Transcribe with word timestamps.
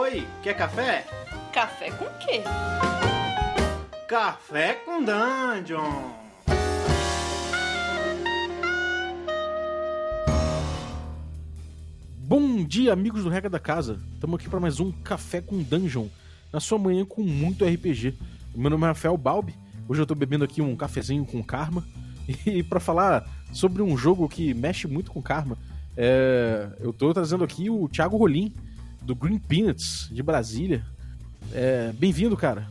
Oi, 0.00 0.24
quer 0.44 0.54
café? 0.54 1.04
Café 1.52 1.90
com 1.90 2.04
quê? 2.20 2.42
Café 4.06 4.74
com 4.74 5.02
Dungeon! 5.02 6.12
Bom 12.16 12.62
dia, 12.62 12.92
amigos 12.92 13.24
do 13.24 13.28
Regra 13.28 13.50
da 13.50 13.58
Casa. 13.58 13.98
Estamos 14.14 14.38
aqui 14.38 14.48
para 14.48 14.60
mais 14.60 14.78
um 14.78 14.92
Café 14.92 15.40
com 15.40 15.60
Dungeon, 15.60 16.06
na 16.52 16.60
sua 16.60 16.78
manhã 16.78 17.04
com 17.04 17.24
muito 17.24 17.64
RPG. 17.64 18.14
Meu 18.54 18.70
nome 18.70 18.84
é 18.84 18.86
Rafael 18.86 19.16
Balbi. 19.16 19.56
Hoje 19.88 20.00
eu 20.00 20.04
estou 20.04 20.16
bebendo 20.16 20.44
aqui 20.44 20.62
um 20.62 20.76
cafezinho 20.76 21.26
com 21.26 21.42
karma. 21.42 21.84
E 22.46 22.62
para 22.62 22.78
falar 22.78 23.28
sobre 23.52 23.82
um 23.82 23.96
jogo 23.96 24.28
que 24.28 24.54
mexe 24.54 24.86
muito 24.86 25.10
com 25.10 25.20
karma, 25.20 25.58
é... 25.96 26.68
eu 26.78 26.90
estou 26.90 27.12
trazendo 27.12 27.42
aqui 27.42 27.68
o 27.68 27.88
Thiago 27.88 28.16
Rolim, 28.16 28.54
do 29.08 29.14
Green 29.14 29.38
Peanuts, 29.38 30.06
de 30.12 30.22
Brasília. 30.22 30.84
É... 31.54 31.90
Bem-vindo, 31.94 32.36
cara. 32.36 32.68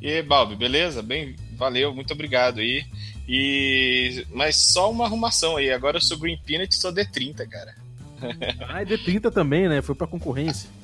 E 0.00 0.08
aí, 0.08 0.22
Balbi, 0.22 0.54
beleza? 0.54 1.02
Bem, 1.02 1.34
valeu, 1.56 1.92
muito 1.92 2.12
obrigado 2.14 2.60
aí. 2.60 2.86
E 3.28 4.24
mas 4.30 4.54
só 4.54 4.90
uma 4.90 5.06
arrumação 5.06 5.56
aí. 5.56 5.72
Agora 5.72 5.96
eu 5.96 6.00
sou 6.00 6.16
Green 6.16 6.38
Peanut 6.38 6.72
e 6.72 6.78
sou 6.78 6.92
D30, 6.92 7.48
cara. 7.48 7.74
Ah, 8.68 8.82
e 8.82 8.86
D30 8.86 9.32
também, 9.32 9.68
né? 9.68 9.82
Foi 9.82 9.94
pra 9.94 10.06
concorrência. 10.06 10.70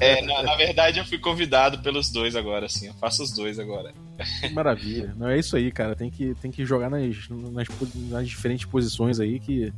É, 0.00 0.22
na, 0.22 0.40
na, 0.44 0.54
verdade 0.54 1.00
eu 1.00 1.04
fui 1.04 1.18
convidado 1.18 1.80
pelos 1.80 2.10
dois 2.10 2.36
agora, 2.36 2.66
assim. 2.66 2.86
Eu 2.86 2.94
faço 2.94 3.24
os 3.24 3.32
dois 3.32 3.58
agora. 3.58 3.92
Que 4.40 4.50
maravilha. 4.50 5.12
Não 5.16 5.28
é 5.28 5.36
isso 5.36 5.56
aí, 5.56 5.72
cara. 5.72 5.96
Tem 5.96 6.08
que, 6.08 6.32
tem 6.36 6.48
que 6.48 6.64
jogar 6.64 6.88
nas, 6.88 7.28
nas, 7.28 7.66
nas 8.08 8.28
diferentes 8.28 8.66
posições 8.66 9.18
aí 9.18 9.40
que 9.40 9.72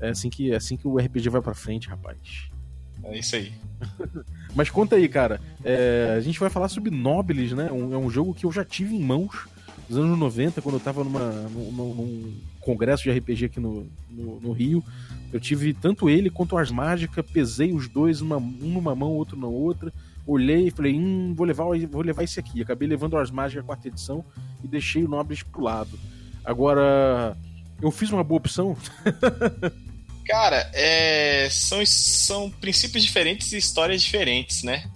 é 0.00 0.10
assim 0.10 0.28
que, 0.28 0.52
é 0.52 0.56
assim 0.56 0.76
que 0.76 0.86
o 0.86 0.98
RPG 0.98 1.30
vai 1.30 1.40
pra 1.40 1.54
frente, 1.54 1.88
rapaz. 1.88 2.18
É 3.04 3.18
isso 3.18 3.36
aí. 3.36 3.52
Mas 4.54 4.70
conta 4.70 4.96
aí, 4.96 5.08
cara. 5.08 5.40
É, 5.64 6.14
a 6.16 6.20
gente 6.20 6.38
vai 6.38 6.50
falar 6.50 6.68
sobre 6.68 6.90
Nobles, 6.90 7.52
né? 7.52 7.70
Um, 7.72 7.94
é 7.94 7.98
um 7.98 8.10
jogo 8.10 8.34
que 8.34 8.44
eu 8.44 8.52
já 8.52 8.64
tive 8.64 8.94
em 8.94 9.00
mãos 9.00 9.46
nos 9.88 9.98
anos 9.98 10.18
90, 10.18 10.62
quando 10.62 10.76
eu 10.76 10.80
tava 10.80 11.04
numa, 11.04 11.30
num, 11.50 11.94
num 11.94 12.34
congresso 12.60 13.02
de 13.02 13.10
RPG 13.10 13.46
aqui 13.46 13.60
no, 13.60 13.86
no, 14.10 14.40
no, 14.40 14.52
Rio. 14.52 14.82
Eu 15.32 15.40
tive 15.40 15.74
tanto 15.74 16.08
ele 16.08 16.30
quanto 16.30 16.56
as 16.56 16.70
mágicas, 16.70 17.24
pesei 17.30 17.72
os 17.72 17.88
dois, 17.88 18.20
uma, 18.20 18.36
um 18.36 18.72
numa 18.72 18.94
mão, 18.94 19.10
outro 19.10 19.36
na 19.36 19.46
outra. 19.46 19.92
Olhei 20.26 20.68
e 20.68 20.70
falei, 20.70 20.94
hum, 20.94 21.34
vou 21.34 21.46
levar, 21.46 21.64
vou 21.90 22.02
levar 22.02 22.22
esse 22.22 22.38
aqui. 22.38 22.62
Acabei 22.62 22.86
levando 22.86 23.16
as 23.16 23.30
mágicas 23.30 23.64
quarta 23.64 23.88
edição 23.88 24.24
e 24.62 24.68
deixei 24.68 25.04
o 25.04 25.08
Nobles 25.08 25.42
pro 25.42 25.62
lado. 25.62 25.98
Agora, 26.44 27.36
eu 27.80 27.90
fiz 27.90 28.10
uma 28.10 28.22
boa 28.22 28.38
opção. 28.38 28.76
Cara, 30.24 30.70
é, 30.72 31.48
são, 31.50 31.84
são 31.84 32.50
princípios 32.50 33.02
diferentes 33.02 33.52
e 33.52 33.56
histórias 33.56 34.02
diferentes, 34.02 34.62
né? 34.62 34.88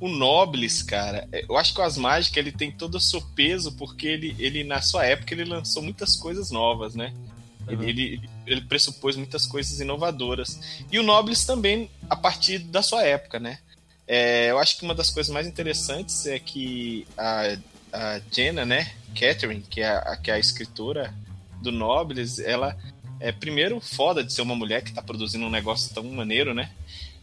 O 0.00 0.08
Nobles, 0.08 0.82
cara, 0.82 1.28
é, 1.30 1.44
eu 1.48 1.56
acho 1.56 1.72
que 1.72 1.80
o 1.80 1.84
As 1.84 1.96
Mágicas 1.96 2.38
ele 2.38 2.50
tem 2.50 2.72
todo 2.72 2.96
o 2.96 3.00
seu 3.00 3.20
peso 3.20 3.72
porque 3.72 4.06
ele, 4.06 4.34
ele, 4.38 4.64
na 4.64 4.80
sua 4.80 5.04
época, 5.04 5.32
ele 5.32 5.44
lançou 5.44 5.82
muitas 5.82 6.16
coisas 6.16 6.50
novas, 6.50 6.94
né? 6.94 7.12
Uhum. 7.68 7.82
Ele, 7.82 7.90
ele, 7.90 8.30
ele, 8.46 8.60
pressupôs 8.62 9.14
muitas 9.14 9.46
coisas 9.46 9.78
inovadoras. 9.78 10.58
E 10.90 10.98
o 10.98 11.02
Nobles 11.02 11.44
também, 11.44 11.88
a 12.10 12.16
partir 12.16 12.58
da 12.58 12.82
sua 12.82 13.04
época, 13.04 13.38
né? 13.38 13.58
É, 14.08 14.50
eu 14.50 14.58
acho 14.58 14.76
que 14.76 14.84
uma 14.84 14.94
das 14.94 15.10
coisas 15.10 15.32
mais 15.32 15.46
interessantes 15.46 16.26
é 16.26 16.38
que 16.38 17.06
a, 17.16 17.56
a 17.92 18.20
Jenna, 18.32 18.64
né? 18.64 18.92
Catherine, 19.14 19.62
que 19.62 19.80
é 19.80 19.88
a, 19.88 20.16
que 20.16 20.30
é 20.30 20.34
a 20.34 20.38
escritora 20.38 21.14
do 21.60 21.70
Nobles, 21.70 22.38
ela 22.40 22.76
é 23.22 23.32
primeiro 23.32 23.80
foda 23.80 24.24
de 24.24 24.32
ser 24.32 24.42
uma 24.42 24.56
mulher 24.56 24.82
que 24.82 24.90
está 24.90 25.00
produzindo 25.00 25.46
um 25.46 25.50
negócio 25.50 25.94
tão 25.94 26.02
maneiro, 26.04 26.52
né? 26.52 26.72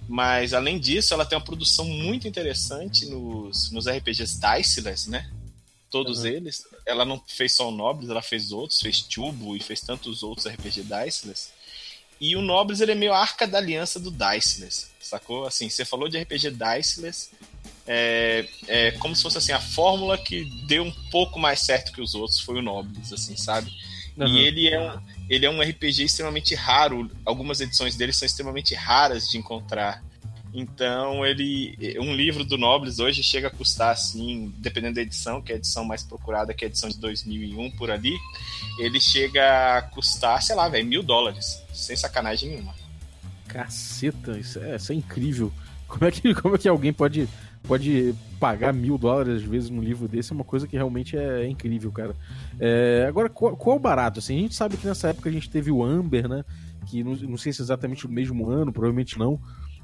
Mas 0.08 0.54
além 0.54 0.80
disso, 0.80 1.14
ela 1.14 1.26
tem 1.26 1.38
uma 1.38 1.44
produção 1.44 1.86
muito 1.86 2.28
interessante 2.28 3.06
nos, 3.06 3.70
nos 3.70 3.88
RPGs 3.88 4.40
Diceless, 4.40 5.10
né? 5.10 5.30
Todos 5.92 6.20
uhum. 6.20 6.28
eles. 6.28 6.66
Ela 6.86 7.04
não 7.04 7.22
fez 7.28 7.52
só 7.52 7.68
o 7.68 7.72
Nobles, 7.72 8.10
ela 8.10 8.22
fez 8.22 8.52
outros, 8.52 8.80
fez 8.80 9.02
Tubo 9.02 9.56
e 9.56 9.60
fez 9.60 9.82
tantos 9.82 10.24
outros 10.24 10.48
RPG 10.48 10.84
Diceless. 10.84 11.50
E 12.20 12.36
o 12.36 12.42
Nobles 12.42 12.82
ele 12.82 12.94
é 12.94 12.96
meio 12.96 13.14
arca 13.14 13.46
da 13.46 13.58
aliança 13.58 14.00
do 14.00 14.12
Diceless, 14.12 14.88
sacou? 15.00 15.46
Assim, 15.46 15.70
você 15.70 15.86
falou 15.86 16.10
de 16.10 16.18
RPG 16.18 16.52
Diceless, 16.52 17.30
é, 17.88 18.48
é 18.68 18.92
como 18.94 19.16
se 19.16 19.22
fosse 19.24 19.38
assim 19.38 19.52
a 19.52 19.60
fórmula 19.60 20.18
que 20.18 20.46
deu 20.66 20.84
um 20.84 20.92
pouco 21.12 21.40
mais 21.40 21.62
certo 21.62 21.92
que 21.92 22.02
os 22.02 22.16
outros 22.16 22.40
foi 22.40 22.60
o 22.60 22.62
Nobles, 22.62 23.14
assim, 23.14 23.36
sabe? 23.38 23.72
Uhum. 24.18 24.28
E 24.28 24.40
ele 24.40 24.68
é, 24.68 25.00
ele 25.30 25.46
é 25.46 25.50
um 25.50 25.62
RPG 25.62 26.04
extremamente 26.04 26.56
raro. 26.56 27.10
Algumas 27.24 27.62
edições 27.62 27.96
dele 27.96 28.12
são 28.12 28.26
extremamente 28.26 28.74
raras 28.74 29.30
de 29.30 29.38
encontrar. 29.38 30.04
Então, 30.52 31.24
ele. 31.24 31.78
Um 32.00 32.16
livro 32.16 32.44
do 32.44 32.58
Nobles 32.58 32.98
hoje 32.98 33.22
chega 33.22 33.48
a 33.48 33.52
custar, 33.52 33.92
assim, 33.92 34.52
dependendo 34.58 34.96
da 34.96 35.02
edição, 35.02 35.42
que 35.42 35.52
é 35.52 35.56
a 35.56 35.58
edição 35.60 35.86
mais 35.86 36.02
procurada, 36.02 36.54
que 36.54 36.66
é 36.66 36.68
a 36.68 36.70
edição 36.70 36.90
de 36.90 36.98
2001 36.98 37.72
por 37.72 37.92
ali, 37.92 38.18
ele 38.80 39.00
chega 39.00 39.78
a 39.78 39.82
custar, 39.84 40.42
sei 40.42 40.56
lá, 40.56 40.68
velho, 40.68 40.88
mil 40.88 41.04
dólares. 41.04 41.62
Sem 41.72 41.96
sacanagem 41.96 42.50
nenhuma. 42.50 42.74
Caceta, 43.48 44.38
isso 44.38 44.60
é, 44.60 44.76
isso 44.76 44.92
é 44.92 44.96
incrível. 44.96 45.54
Como 45.88 46.06
é, 46.06 46.12
que, 46.12 46.34
como 46.36 46.56
é 46.56 46.58
que 46.58 46.68
alguém 46.68 46.94
pode 46.94 47.28
pode 47.64 48.16
pagar 48.40 48.74
mil 48.74 48.98
dólares 48.98 49.36
às 49.36 49.44
vezes 49.44 49.70
num 49.70 49.82
livro 49.82 50.08
desse 50.08 50.32
é 50.32 50.36
uma 50.36 50.44
coisa 50.44 50.68
que 50.68 50.76
realmente 50.76 51.18
é, 51.18 51.48
incrível, 51.48 51.92
cara. 51.92 52.16
É, 52.60 53.06
agora, 53.08 53.30
qual, 53.30 53.56
qual 53.56 53.76
o 53.76 53.80
barato? 53.80 54.20
Assim, 54.20 54.38
a 54.38 54.42
gente 54.42 54.56
sabe 54.56 54.78
que 54.78 54.88
nessa 54.88 55.10
época 55.10 55.30
a 55.30 55.32
gente 55.32 55.50
teve 55.50 55.72
o 55.72 55.84
Amber, 55.84 56.28
né? 56.28 56.44
Que 56.88 57.04
não, 57.04 57.16
não 57.16 57.38
sei 57.38 57.54
se 57.54 57.62
é 57.62 57.64
exatamente 57.64 58.06
o 58.06 58.10
mesmo 58.10 58.50
ano, 58.50 58.72
provavelmente 58.72 59.20
não. 59.20 59.40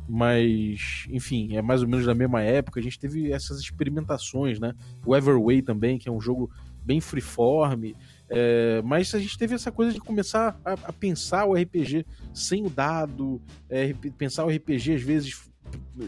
Mas, 0.08 1.08
enfim, 1.10 1.56
é 1.56 1.62
mais 1.62 1.82
ou 1.82 1.88
menos 1.88 2.06
da 2.06 2.14
mesma 2.14 2.42
época. 2.42 2.80
A 2.80 2.84
gente 2.84 3.00
teve 3.00 3.32
essas 3.32 3.60
experimentações, 3.60 4.60
né? 4.60 4.74
O 5.06 5.16
Everway 5.16 5.62
também, 5.62 5.98
que 5.98 6.08
é 6.08 6.12
um 6.12 6.22
jogo 6.22 6.50
bem 6.84 7.02
freeform. 7.02 7.94
É, 8.30 8.82
mas 8.84 9.14
a 9.14 9.20
gente 9.20 9.38
teve 9.38 9.56
essa 9.56 9.72
coisa 9.72 9.94
de 9.94 10.00
começar 10.00 10.60
a, 10.64 10.74
a 10.74 10.94
pensar 10.94 11.46
o 11.46 11.54
RPG 11.54 12.06
sem 12.34 12.66
o 12.66 12.70
dado, 12.70 13.42
é, 13.70 13.94
pensar 14.18 14.46
o 14.46 14.50
RPG 14.50 14.94
às 14.94 15.02
vezes 15.02 15.50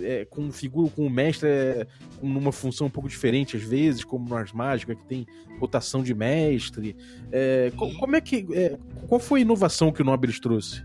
é, 0.01 0.25
com 0.25 0.51
figura 0.51 0.89
com 0.89 1.05
o 1.05 1.09
mestre 1.09 1.49
é, 1.49 1.87
numa 2.21 2.51
função 2.51 2.87
um 2.87 2.89
pouco 2.89 3.09
diferente 3.09 3.57
às 3.57 3.63
vezes, 3.63 4.03
como 4.03 4.29
nas 4.29 4.51
mágicas, 4.51 4.97
que 4.97 5.05
tem 5.05 5.27
rotação 5.59 6.03
de 6.03 6.13
mestre. 6.13 6.95
É, 7.31 7.71
como 7.75 8.15
é 8.15 8.21
que. 8.21 8.45
É, 8.53 8.77
qual 9.07 9.19
foi 9.19 9.39
a 9.39 9.41
inovação 9.41 9.91
que 9.91 10.01
o 10.01 10.05
Nobles 10.05 10.39
trouxe? 10.39 10.83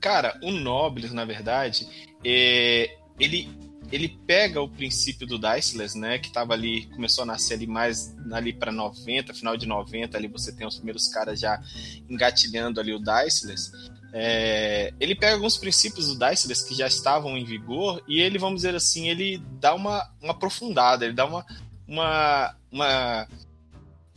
Cara, 0.00 0.38
o 0.42 0.50
Nobles, 0.50 1.12
na 1.12 1.24
verdade, 1.24 1.86
é, 2.24 2.96
ele, 3.18 3.48
ele 3.90 4.08
pega 4.26 4.60
o 4.60 4.68
princípio 4.68 5.26
do 5.26 5.38
Diceless, 5.38 5.98
né, 5.98 6.18
que 6.18 6.32
tava 6.32 6.52
ali, 6.52 6.86
começou 6.86 7.22
a 7.22 7.26
nascer 7.26 7.54
ali 7.54 7.66
mais 7.66 8.14
ali 8.32 8.52
para 8.52 8.70
90, 8.70 9.32
final 9.34 9.56
de 9.56 9.66
90, 9.66 10.16
ali 10.16 10.28
você 10.28 10.52
tem 10.52 10.66
os 10.66 10.76
primeiros 10.76 11.08
caras 11.08 11.40
já 11.40 11.60
engatilhando 12.08 12.80
ali 12.80 12.92
o 12.92 12.98
Diceless, 12.98 13.72
é, 14.16 14.94
ele 15.00 15.16
pega 15.16 15.34
alguns 15.34 15.56
princípios 15.56 16.06
do 16.06 16.14
Diceless 16.14 16.64
que 16.64 16.72
já 16.72 16.86
estavam 16.86 17.36
em 17.36 17.44
vigor 17.44 18.00
e 18.06 18.20
ele, 18.20 18.38
vamos 18.38 18.62
dizer 18.62 18.72
assim, 18.72 19.08
ele 19.08 19.42
dá 19.58 19.74
uma, 19.74 20.08
uma 20.22 20.30
aprofundada, 20.30 21.04
ele 21.04 21.14
dá 21.14 21.26
uma, 21.26 21.44
uma, 21.88 22.54
uma 22.70 23.28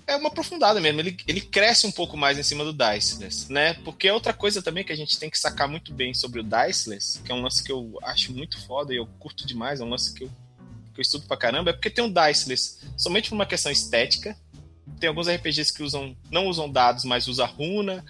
é 0.05 0.15
uma 0.15 0.29
aprofundada 0.29 0.79
mesmo. 0.79 0.99
Ele, 1.01 1.17
ele 1.27 1.41
cresce 1.41 1.87
um 1.87 1.91
pouco 1.91 2.15
mais 2.15 2.37
em 2.37 2.43
cima 2.43 2.63
do 2.63 2.71
Diceless, 2.71 3.51
né? 3.51 3.73
Porque 3.73 4.07
é 4.07 4.13
outra 4.13 4.33
coisa 4.33 4.61
também 4.61 4.83
que 4.83 4.93
a 4.93 4.95
gente 4.95 5.17
tem 5.17 5.31
que 5.31 5.39
sacar 5.39 5.67
muito 5.67 5.91
bem 5.91 6.13
sobre 6.13 6.41
o 6.41 6.43
Diceless, 6.43 7.19
que 7.23 7.31
é 7.31 7.35
um 7.35 7.41
lance 7.41 7.63
que 7.63 7.71
eu 7.71 7.97
acho 8.03 8.31
muito 8.31 8.63
foda 8.67 8.93
e 8.93 8.97
eu 8.97 9.07
curto 9.19 9.47
demais, 9.47 9.81
é 9.81 9.83
um 9.83 9.89
lance 9.89 10.13
que 10.13 10.25
eu, 10.25 10.29
que 10.93 10.99
eu 10.99 11.01
estudo 11.01 11.25
pra 11.25 11.35
caramba, 11.35 11.71
é 11.71 11.73
porque 11.73 11.89
tem 11.89 12.03
um 12.03 12.13
Diceless 12.13 12.77
somente 12.95 13.29
por 13.29 13.35
uma 13.35 13.47
questão 13.47 13.71
estética. 13.71 14.37
Tem 14.99 15.09
alguns 15.09 15.27
RPGs 15.27 15.73
que 15.73 15.83
usam, 15.83 16.15
não 16.31 16.47
usam 16.47 16.69
dados, 16.69 17.03
mas 17.03 17.27
usa 17.27 17.45
runa 17.45 18.05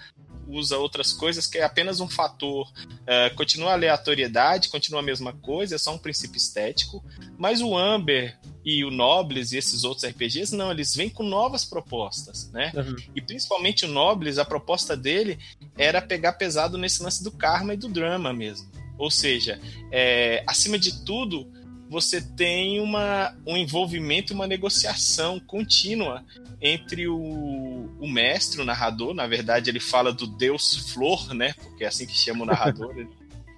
usa 0.47 0.77
outras 0.77 1.13
coisas 1.13 1.45
que 1.45 1.57
é 1.57 1.63
apenas 1.63 1.99
um 1.99 2.07
fator. 2.07 2.67
Uh, 2.67 3.35
continua 3.35 3.71
a 3.71 3.73
aleatoriedade, 3.73 4.69
continua 4.69 5.01
a 5.01 5.03
mesma 5.03 5.33
coisa, 5.33 5.75
é 5.75 5.77
só 5.77 5.93
um 5.93 5.97
princípio 5.97 6.37
estético. 6.37 7.03
Mas 7.37 7.61
o 7.61 7.77
Amber 7.77 8.37
e 8.65 8.83
o 8.83 8.91
Nobles 8.91 9.51
e 9.51 9.57
esses 9.57 9.83
outros 9.83 10.09
RPGs, 10.09 10.55
não, 10.55 10.71
eles 10.71 10.95
vêm 10.95 11.09
com 11.09 11.23
novas 11.23 11.63
propostas, 11.63 12.51
né? 12.51 12.71
Uhum. 12.75 12.95
E 13.15 13.21
principalmente 13.21 13.85
o 13.85 13.87
Nobles, 13.87 14.37
a 14.37 14.45
proposta 14.45 14.95
dele 14.95 15.39
era 15.77 16.01
pegar 16.01 16.33
pesado 16.33 16.77
nesse 16.77 17.01
lance 17.01 17.23
do 17.23 17.31
karma 17.31 17.73
e 17.73 17.77
do 17.77 17.87
drama 17.87 18.33
mesmo. 18.33 18.69
Ou 18.97 19.11
seja, 19.11 19.59
é, 19.91 20.43
acima 20.47 20.77
de 20.77 21.05
tudo, 21.05 21.51
você 21.89 22.21
tem 22.21 22.79
uma, 22.79 23.35
um 23.45 23.55
envolvimento, 23.55 24.33
uma 24.33 24.47
negociação 24.47 25.39
contínua 25.39 26.23
entre 26.61 27.07
o, 27.07 27.89
o 27.99 28.07
mestre, 28.07 28.61
o 28.61 28.65
narrador. 28.65 29.13
Na 29.13 29.27
verdade, 29.27 29.69
ele 29.69 29.79
fala 29.79 30.11
do 30.11 30.27
deus 30.27 30.91
flor, 30.91 31.33
né? 31.33 31.53
Porque 31.53 31.83
é 31.83 31.87
assim 31.87 32.05
que 32.05 32.17
chama 32.17 32.43
o 32.43 32.45
narrador. 32.45 32.91
ele, 32.97 33.09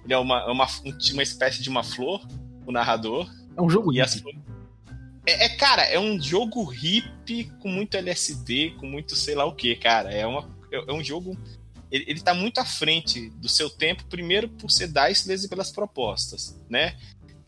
é 0.08 0.18
uma, 0.18 0.40
é 0.42 0.50
uma, 0.50 0.66
uma 1.12 1.22
espécie 1.22 1.62
de 1.62 1.68
uma 1.68 1.82
flor, 1.82 2.26
o 2.66 2.72
narrador. 2.72 3.28
É 3.56 3.60
um 3.62 3.68
jogo 3.68 3.92
e 3.92 4.00
as, 4.00 4.22
é, 5.26 5.44
é, 5.44 5.48
cara, 5.50 5.82
é 5.82 5.98
um 5.98 6.20
jogo 6.20 6.64
hippie 6.64 7.44
com 7.60 7.68
muito 7.68 7.96
LSD, 7.96 8.74
com 8.78 8.86
muito 8.86 9.14
sei 9.14 9.34
lá 9.34 9.44
o 9.44 9.54
que, 9.54 9.74
cara. 9.76 10.12
É, 10.12 10.26
uma, 10.26 10.48
é, 10.72 10.90
é 10.90 10.92
um 10.92 11.02
jogo. 11.02 11.36
Ele, 11.90 12.04
ele 12.06 12.20
tá 12.20 12.32
muito 12.32 12.58
à 12.58 12.64
frente 12.64 13.30
do 13.30 13.48
seu 13.48 13.68
tempo, 13.68 14.04
primeiro 14.06 14.48
por 14.48 14.70
ser 14.70 14.88
diceless 14.88 15.44
e 15.44 15.48
pelas 15.48 15.70
propostas, 15.70 16.58
né? 16.68 16.96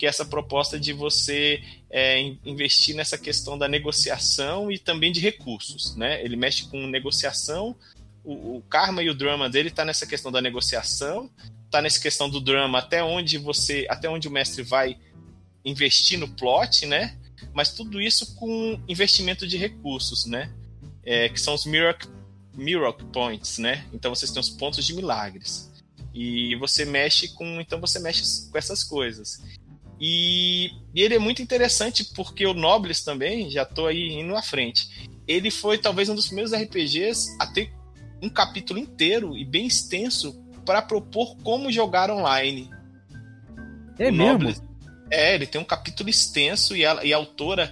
Que 0.02 0.06
é 0.06 0.08
essa 0.08 0.24
proposta 0.24 0.80
de 0.80 0.92
você 0.92 1.62
é, 1.88 2.18
investir 2.44 2.92
nessa 2.92 3.16
questão 3.16 3.56
da 3.56 3.68
negociação 3.68 4.68
e 4.68 4.76
também 4.76 5.12
de 5.12 5.20
recursos, 5.20 5.94
né? 5.94 6.20
Ele 6.24 6.34
mexe 6.34 6.64
com 6.64 6.88
negociação, 6.88 7.76
o, 8.24 8.56
o 8.56 8.62
karma 8.62 9.00
e 9.00 9.08
o 9.08 9.14
drama 9.14 9.48
dele 9.48 9.68
está 9.68 9.84
nessa 9.84 10.04
questão 10.04 10.32
da 10.32 10.40
negociação, 10.40 11.30
está 11.66 11.80
nessa 11.80 12.00
questão 12.00 12.28
do 12.28 12.40
drama 12.40 12.80
até 12.80 13.00
onde 13.04 13.38
você, 13.38 13.86
até 13.88 14.10
onde 14.10 14.26
o 14.26 14.30
mestre 14.32 14.64
vai 14.64 14.98
investir 15.64 16.18
no 16.18 16.26
plot, 16.26 16.84
né? 16.84 17.16
Mas 17.54 17.72
tudo 17.72 18.02
isso 18.02 18.34
com 18.34 18.80
investimento 18.88 19.46
de 19.46 19.56
recursos, 19.56 20.26
né? 20.26 20.52
É, 21.04 21.28
que 21.28 21.40
são 21.40 21.54
os 21.54 21.64
miracle, 21.64 22.10
miracle 22.56 23.06
points, 23.12 23.58
né? 23.58 23.86
Então 23.92 24.12
vocês 24.12 24.32
têm 24.32 24.40
os 24.40 24.50
pontos 24.50 24.84
de 24.84 24.96
milagres. 24.96 25.70
E 26.12 26.56
você 26.56 26.84
mexe 26.84 27.28
com, 27.28 27.60
então 27.60 27.80
você 27.80 28.00
mexe 28.00 28.50
com 28.50 28.58
essas 28.58 28.82
coisas. 28.82 29.40
E, 30.04 30.72
e 30.92 31.00
ele 31.00 31.14
é 31.14 31.18
muito 31.18 31.40
interessante 31.40 32.04
porque 32.12 32.44
o 32.44 32.52
Nobles 32.52 33.04
também, 33.04 33.48
já 33.48 33.62
estou 33.62 33.86
aí 33.86 34.08
indo 34.08 34.34
à 34.34 34.42
frente. 34.42 35.08
Ele 35.28 35.48
foi 35.48 35.78
talvez 35.78 36.08
um 36.08 36.14
dos 36.16 36.26
primeiros 36.26 36.52
RPGs 36.52 37.36
a 37.38 37.46
ter 37.46 37.72
um 38.20 38.28
capítulo 38.28 38.80
inteiro 38.80 39.38
e 39.38 39.44
bem 39.44 39.64
extenso 39.64 40.36
para 40.66 40.82
propor 40.82 41.36
como 41.44 41.70
jogar 41.70 42.10
online. 42.10 42.68
É 43.96 44.08
o 44.08 44.12
mesmo? 44.12 44.32
Nobles, 44.32 44.62
é, 45.08 45.36
ele 45.36 45.46
tem 45.46 45.60
um 45.60 45.64
capítulo 45.64 46.10
extenso 46.10 46.74
e 46.74 46.84
a, 46.84 47.04
e 47.04 47.14
a 47.14 47.16
autora 47.16 47.70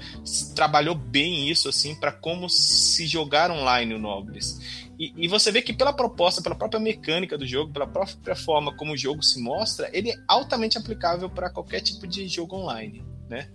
trabalhou 0.55 0.95
bem 0.95 1.51
isso 1.51 1.69
assim 1.69 1.97
para 1.97 2.13
como 2.13 2.49
se 2.49 3.09
jogar 3.09 3.51
online 3.51 3.93
o 3.93 3.99
Nobles. 3.99 4.87
E, 5.01 5.15
e, 5.17 5.29
você 5.29 5.51
vê 5.51 5.63
que 5.63 5.73
pela 5.73 5.95
proposta, 5.95 6.43
pela 6.43 6.55
própria 6.55 6.79
mecânica 6.79 7.39
do 7.39 7.47
jogo, 7.47 7.73
pela 7.73 7.87
própria 7.87 8.37
forma 8.37 8.77
como 8.77 8.93
o 8.93 8.97
jogo 8.99 9.23
se 9.23 9.41
mostra, 9.41 9.89
ele 9.95 10.11
é 10.11 10.15
altamente 10.29 10.77
aplicável 10.77 11.31
para 11.31 11.49
qualquer 11.49 11.81
tipo 11.81 12.07
de 12.07 12.29
jogo 12.29 12.57
online, 12.57 13.03
né? 13.27 13.49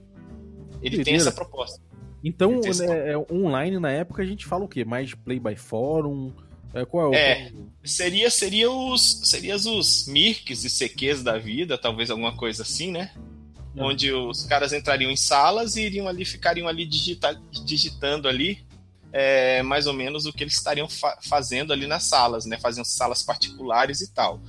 Ele 0.82 1.04
tem 1.04 1.14
essa 1.14 1.32
proposta. 1.32 1.80
Então, 2.24 2.60
né, 2.60 3.12
é, 3.12 3.18
online 3.32 3.78
na 3.80 3.92
época 3.92 4.24
a 4.24 4.26
gente 4.26 4.44
fala 4.44 4.66
o 4.66 4.68
quê? 4.68 4.84
Mais 4.84 5.14
play 5.14 5.40
by 5.40 5.56
forum? 5.56 6.34
É, 6.74 6.84
qual 6.84 7.06
é, 7.06 7.10
o... 7.10 7.14
é 7.14 7.52
seria 7.84 8.32
seria 8.32 8.72
os 8.72 9.22
seria 9.30 9.56
os 9.56 10.08
Mirks 10.08 10.64
e 10.64 10.70
CQs 10.90 11.22
da 11.22 11.38
vida, 11.38 11.78
talvez 11.78 12.10
alguma 12.10 12.36
coisa 12.36 12.64
assim, 12.64 12.90
né? 12.90 13.12
Não. 13.76 13.86
Onde 13.86 14.12
os 14.12 14.46
caras 14.46 14.74
entrariam 14.74 15.12
em 15.12 15.16
salas 15.16 15.76
e 15.76 15.84
iriam 15.84 16.08
ali 16.08 16.26
ficariam 16.26 16.68
ali 16.68 16.88
digita, 16.88 17.40
digitando 17.64 18.28
ali 18.28 18.66
é, 19.18 19.64
mais 19.64 19.88
ou 19.88 19.94
menos 19.94 20.26
o 20.26 20.34
que 20.34 20.44
eles 20.44 20.56
estariam 20.56 20.90
fa 20.90 21.18
fazendo 21.22 21.72
ali 21.72 21.88
nas 21.88 22.04
salas, 22.04 22.46
né? 22.46 22.60
Faziam 22.60 22.84
salas 22.84 23.24
particulares 23.24 24.02
e 24.02 24.12
tal. 24.12 24.42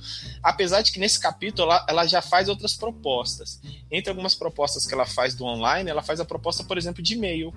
Apesar 0.43 0.81
de 0.81 0.91
que 0.91 0.99
nesse 0.99 1.17
capítulo 1.17 1.71
ela, 1.71 1.85
ela, 1.87 2.05
já 2.05 2.21
faz 2.21 2.49
outras 2.49 2.75
propostas. 2.75 3.61
Entre 3.89 4.09
algumas 4.09 4.35
propostas 4.35 4.85
que 4.85 4.93
ela 4.93 5.05
faz 5.05 5.33
do 5.33 5.45
online, 5.45 5.89
ela 5.89 6.03
faz 6.03 6.19
a 6.19 6.25
proposta, 6.25 6.65
por 6.65 6.77
exemplo, 6.77 7.01
de 7.01 7.13
e-mail. 7.13 7.53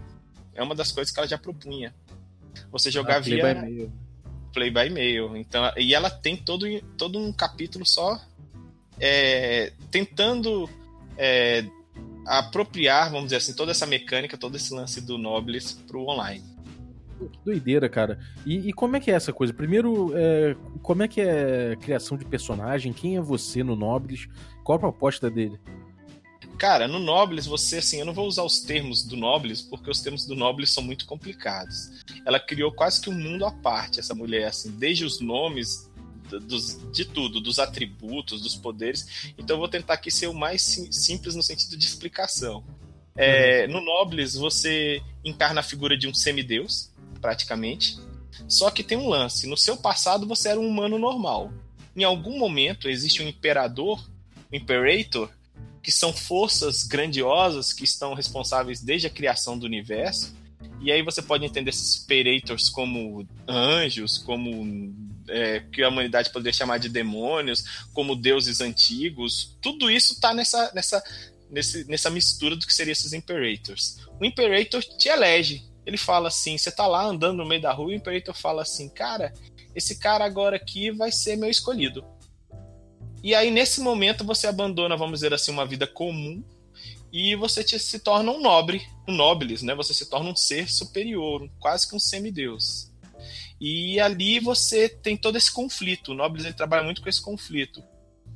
É 0.55 0.63
uma 0.63 0.73
das 0.73 0.93
coisas 0.93 1.13
que 1.13 1.19
ela 1.19 1.27
já 1.27 1.37
propunha. 1.37 1.93
Você 2.71 2.93
jogar 2.93 3.17
ah, 3.17 3.21
via. 3.21 3.41
Play 3.41 3.55
by 3.55 3.59
e-mail. 3.59 3.93
Play 4.53 4.71
by 4.71 4.87
e-mail. 4.87 5.37
Então, 5.37 5.73
e 5.77 5.93
ela 5.93 6.11
tem 6.11 6.37
todo, 6.37 6.65
todo 6.97 7.19
um 7.19 7.33
capítulo 7.33 7.85
só 7.85 8.21
é, 9.01 9.73
tentando 9.91 10.71
é, 11.19 11.65
apropriar, 12.25 13.11
vamos 13.11 13.25
dizer 13.25 13.39
assim, 13.39 13.53
toda 13.53 13.73
essa 13.73 13.85
mecânica, 13.85 14.39
todo 14.39 14.57
esse 14.57 14.73
lance 14.73 15.01
do 15.01 15.19
Nobles 15.19 15.73
para 15.73 15.97
o 15.97 16.09
online. 16.09 16.50
Que 17.29 17.39
doideira, 17.45 17.89
cara. 17.89 18.19
E, 18.47 18.69
e, 18.69 18.73
como 18.73 18.97
é 18.97 19.01
que 19.01 19.11
é 19.11 19.15
essa 19.15 19.33
coisa? 19.33 19.53
Primeiro, 19.53 20.13
é, 20.17 20.57
como 20.83 21.03
é 21.03 21.09
que 21.09 21.21
é 21.21 21.73
a 21.73 21.77
criação 21.77 22.17
de 22.17 22.25
personagem? 22.25 22.93
Quem 22.93 23.17
é 23.17 23.21
você 23.21 23.63
no 23.63 23.77
Nobles? 23.77 24.29
Qual 24.65 24.77
a 24.77 24.81
proposta 24.81 25.31
dele? 25.31 25.59
Cara, 26.59 26.87
no 26.87 26.99
Nobles, 26.99 27.47
você, 27.47 27.79
assim, 27.79 28.01
eu 28.01 28.05
não 28.05 28.13
vou 28.13 28.27
usar 28.27 28.43
os 28.43 28.61
termos 28.61 29.03
do 29.03 29.17
Nobles, 29.17 29.63
porque 29.63 29.91
os 29.91 30.01
termos 30.01 30.27
do 30.27 30.37
Nobles 30.37 30.71
são 30.71 30.83
muito 30.83 31.07
complicados. 31.07 31.91
Ela 32.27 32.39
criou 32.39 32.71
quase 32.71 33.01
que 33.01 33.09
um 33.09 33.15
mundo 33.15 33.47
à 33.47 33.51
parte, 33.51 33.99
essa 33.99 34.15
mulher, 34.15 34.49
assim, 34.49 34.71
desde 34.73 35.05
os 35.05 35.21
nomes 35.21 35.91
dos, 36.39 36.79
de 36.93 37.05
tudo, 37.05 37.41
dos 37.41 37.59
atributos, 37.59 38.43
dos 38.43 38.55
poderes. 38.55 39.33
Então 39.39 39.57
eu 39.57 39.59
vou 39.59 39.69
tentar 39.69 39.95
aqui 39.95 40.11
ser 40.11 40.27
o 40.27 40.35
mais 40.35 40.63
sim, 40.63 40.93
simples 40.93 41.35
no 41.35 41.43
sentido 41.43 41.77
de 41.77 41.85
explicação. 41.85 42.63
É, 43.17 43.67
uhum. 43.67 43.73
No 43.73 43.81
Nobles, 43.81 44.35
você 44.35 45.03
encarna 45.25 45.61
a 45.61 45.65
figura 45.65 45.97
de 45.97 46.07
um 46.07 46.15
semideus, 46.15 46.93
praticamente. 47.21 47.99
Só 48.49 48.71
que 48.71 48.83
tem 48.83 48.99
um 48.99 49.09
lance: 49.09 49.47
no 49.47 49.57
seu 49.57 49.77
passado 49.77 50.27
você 50.27 50.49
era 50.49 50.61
um 50.61 50.67
humano 50.67 50.99
normal. 50.99 51.53
Em 51.97 52.05
algum 52.05 52.39
momento 52.39 52.89
existe 52.89 53.23
um 53.23 53.29
imperador, 53.29 54.01
um 54.53 54.57
imperator, 54.57 55.31
que 55.83 55.91
são 55.91 56.13
forças 56.13 56.85
grandiosas 56.85 57.73
que 57.73 57.85
estão 57.85 58.15
responsáveis 58.15 58.81
desde 58.81 59.07
a 59.07 59.11
criação 59.11 59.59
do 59.59 59.67
universo. 59.67 60.35
E 60.83 60.91
aí 60.91 61.03
você 61.03 61.21
pode 61.21 61.45
entender 61.45 61.71
esses 61.71 62.03
imperators 62.03 62.71
como 62.71 63.27
anjos, 63.47 64.19
como 64.19 64.95
é, 65.29 65.61
que 65.61 65.83
a 65.83 65.89
humanidade 65.89 66.31
poderia 66.31 66.57
chamar 66.57 66.79
de 66.79 66.89
demônios, 66.89 67.87
como 67.93 68.17
deuses 68.17 68.61
antigos. 68.61 69.57
Tudo 69.61 69.91
isso 69.91 70.15
está 70.15 70.33
nessa, 70.33 70.73
nessa, 70.75 71.03
nesse, 71.51 71.85
nessa 71.85 72.09
mistura 72.09 72.57
do 72.57 72.67
que 72.67 72.75
seriam 72.75 72.93
esses 72.93 73.13
imperators. 73.13 73.99
O 74.19 74.25
imperator 74.25 74.83
te 74.83 75.09
elege 75.09 75.70
ele 75.91 75.99
fala 75.99 76.29
assim: 76.29 76.57
você 76.57 76.71
tá 76.71 76.87
lá 76.87 77.05
andando 77.05 77.39
no 77.39 77.47
meio 77.47 77.61
da 77.61 77.73
rua 77.73 77.93
e 77.93 77.95
o 77.95 77.99
Imperator 77.99 78.35
fala 78.35 78.63
assim, 78.63 78.89
cara, 78.89 79.35
esse 79.75 79.99
cara 79.99 80.25
agora 80.25 80.57
aqui 80.57 80.91
vai 80.91 81.11
ser 81.11 81.37
meu 81.37 81.51
escolhido. 81.51 82.05
E 83.23 83.35
aí, 83.35 83.51
nesse 83.51 83.81
momento, 83.81 84.25
você 84.25 84.47
abandona, 84.47 84.97
vamos 84.97 85.21
dizer 85.21 85.35
assim, 85.35 85.53
uma 85.53 85.67
vida 85.67 85.87
comum 85.87 86.43
e 87.13 87.35
você 87.35 87.63
te, 87.63 87.79
se 87.79 87.99
torna 87.99 88.31
um 88.31 88.41
nobre, 88.41 88.87
um 89.07 89.13
nobles, 89.13 89.63
né? 89.63 89.75
Você 89.75 89.93
se 89.93 90.09
torna 90.09 90.31
um 90.31 90.37
ser 90.37 90.71
superior, 90.71 91.51
quase 91.59 91.89
que 91.89 91.95
um 91.95 91.99
semideus. 91.99 92.91
E 93.61 94.01
ali 94.01 94.41
você 94.41 94.89
tem 94.89 95.17
todo 95.17 95.37
esse 95.37 95.53
conflito. 95.53 96.13
O 96.13 96.15
nobles 96.15 96.45
ele 96.45 96.55
trabalha 96.55 96.85
muito 96.85 97.03
com 97.03 97.09
esse 97.09 97.21
conflito. 97.21 97.83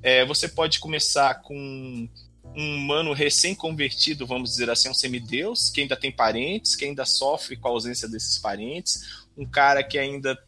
É, 0.03 0.25
você 0.27 0.49
pode 0.49 0.81
começar 0.81 1.41
com 1.41 2.09
um 2.57 2.77
humano 2.77 3.13
recém-convertido, 3.13 4.27
vamos 4.27 4.51
dizer 4.51 4.71
assim, 4.71 4.89
um 4.89 4.95
semideus, 4.95 5.71
que 5.71 5.81
ainda 5.81 5.97
tem 5.97 6.13
parentes, 6.13 6.77
que 6.77 6.85
ainda 6.85 7.05
sofre 7.05 7.57
com 7.57 7.69
a 7.69 7.71
ausência 7.71 8.09
desses 8.09 8.39
parentes, 8.39 9.25
um 9.37 9.45
cara 9.45 9.83
que 9.83 9.99
ainda 9.99 10.39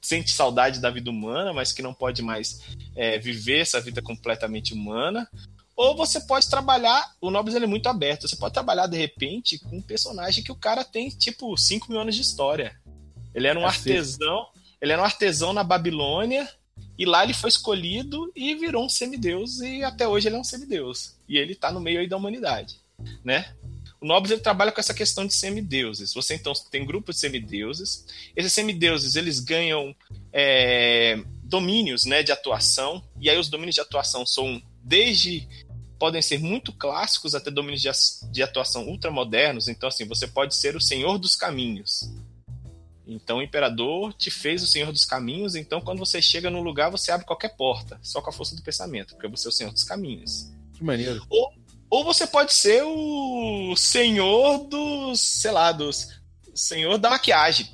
sente 0.00 0.32
saudade 0.32 0.80
da 0.80 0.90
vida 0.90 1.10
humana, 1.10 1.52
mas 1.52 1.72
que 1.72 1.80
não 1.80 1.94
pode 1.94 2.22
mais 2.22 2.60
é, 2.96 3.18
viver 3.18 3.60
essa 3.60 3.80
vida 3.80 4.02
completamente 4.02 4.74
humana. 4.74 5.28
Ou 5.74 5.96
você 5.96 6.20
pode 6.20 6.48
trabalhar, 6.50 7.12
o 7.20 7.30
Nobles 7.30 7.54
ele 7.54 7.64
é 7.64 7.68
muito 7.68 7.88
aberto, 7.88 8.28
você 8.28 8.36
pode 8.36 8.52
trabalhar 8.52 8.86
de 8.86 8.98
repente 8.98 9.58
com 9.58 9.76
um 9.76 9.82
personagem 9.82 10.44
que 10.44 10.52
o 10.52 10.56
cara 10.56 10.84
tem 10.84 11.08
tipo 11.08 11.56
5 11.56 11.90
mil 11.90 12.00
anos 12.00 12.14
de 12.14 12.20
história. 12.20 12.76
Ele 13.34 13.46
era 13.46 13.58
um 13.58 13.62
é 13.62 13.66
artesão, 13.66 14.46
ele 14.80 14.92
era 14.92 15.00
um 15.00 15.04
artesão 15.04 15.52
na 15.52 15.64
Babilônia, 15.64 16.46
e 16.98 17.06
lá 17.06 17.24
ele 17.24 17.32
foi 17.32 17.48
escolhido 17.48 18.30
e 18.36 18.54
virou 18.54 18.84
um 18.84 18.88
semideus, 18.88 19.60
e 19.60 19.82
até 19.82 20.06
hoje 20.06 20.28
ele 20.28 20.36
é 20.36 20.38
um 20.38 20.44
semideus. 20.44 21.14
E 21.32 21.38
ele 21.38 21.54
está 21.54 21.72
no 21.72 21.80
meio 21.80 21.98
aí 21.98 22.06
da 22.06 22.14
humanidade, 22.14 22.78
né? 23.24 23.54
O 23.98 24.04
Nobles 24.04 24.30
ele 24.30 24.42
trabalha 24.42 24.70
com 24.70 24.80
essa 24.80 24.92
questão 24.92 25.26
de 25.26 25.32
semideuses. 25.32 26.12
Você 26.12 26.34
então 26.34 26.52
tem 26.70 26.84
grupos 26.84 27.14
de 27.14 27.22
semideuses. 27.22 28.04
Esses 28.36 28.52
semideuses 28.52 29.16
eles 29.16 29.40
ganham 29.40 29.96
é, 30.30 31.18
domínios, 31.42 32.04
né, 32.04 32.22
de 32.22 32.30
atuação. 32.30 33.02
E 33.18 33.30
aí 33.30 33.38
os 33.38 33.48
domínios 33.48 33.76
de 33.76 33.80
atuação 33.80 34.26
são 34.26 34.60
desde 34.82 35.48
podem 35.98 36.20
ser 36.20 36.38
muito 36.38 36.70
clássicos 36.70 37.34
até 37.34 37.50
domínios 37.50 37.80
de, 37.80 37.88
de 38.30 38.42
atuação 38.42 38.86
ultramodernos. 38.86 39.68
Então 39.68 39.88
assim, 39.88 40.04
você 40.04 40.26
pode 40.26 40.54
ser 40.54 40.76
o 40.76 40.80
Senhor 40.82 41.16
dos 41.16 41.34
Caminhos. 41.34 42.12
Então 43.06 43.38
o 43.38 43.42
imperador 43.42 44.12
te 44.12 44.30
fez 44.30 44.62
o 44.62 44.66
senhor 44.66 44.92
dos 44.92 45.04
caminhos, 45.04 45.56
então 45.56 45.80
quando 45.80 45.98
você 45.98 46.22
chega 46.22 46.48
num 46.48 46.62
lugar, 46.62 46.88
você 46.88 47.10
abre 47.10 47.26
qualquer 47.26 47.56
porta, 47.56 47.98
só 48.00 48.22
com 48.22 48.30
a 48.30 48.32
força 48.32 48.54
do 48.54 48.62
pensamento, 48.62 49.14
porque 49.14 49.26
você 49.26 49.48
é 49.48 49.50
o 49.50 49.52
senhor 49.52 49.72
dos 49.72 49.82
caminhos. 49.82 50.52
Que 50.82 50.86
maneiro. 50.86 51.24
Ou, 51.30 51.52
ou 51.88 52.04
você 52.04 52.26
pode 52.26 52.52
ser 52.52 52.82
o 52.82 53.76
senhor 53.76 54.66
dos, 54.66 55.20
sei 55.20 55.52
lá, 55.52 55.70
dos 55.70 56.20
senhor 56.52 56.98
da 56.98 57.08
maquiagem. 57.08 57.70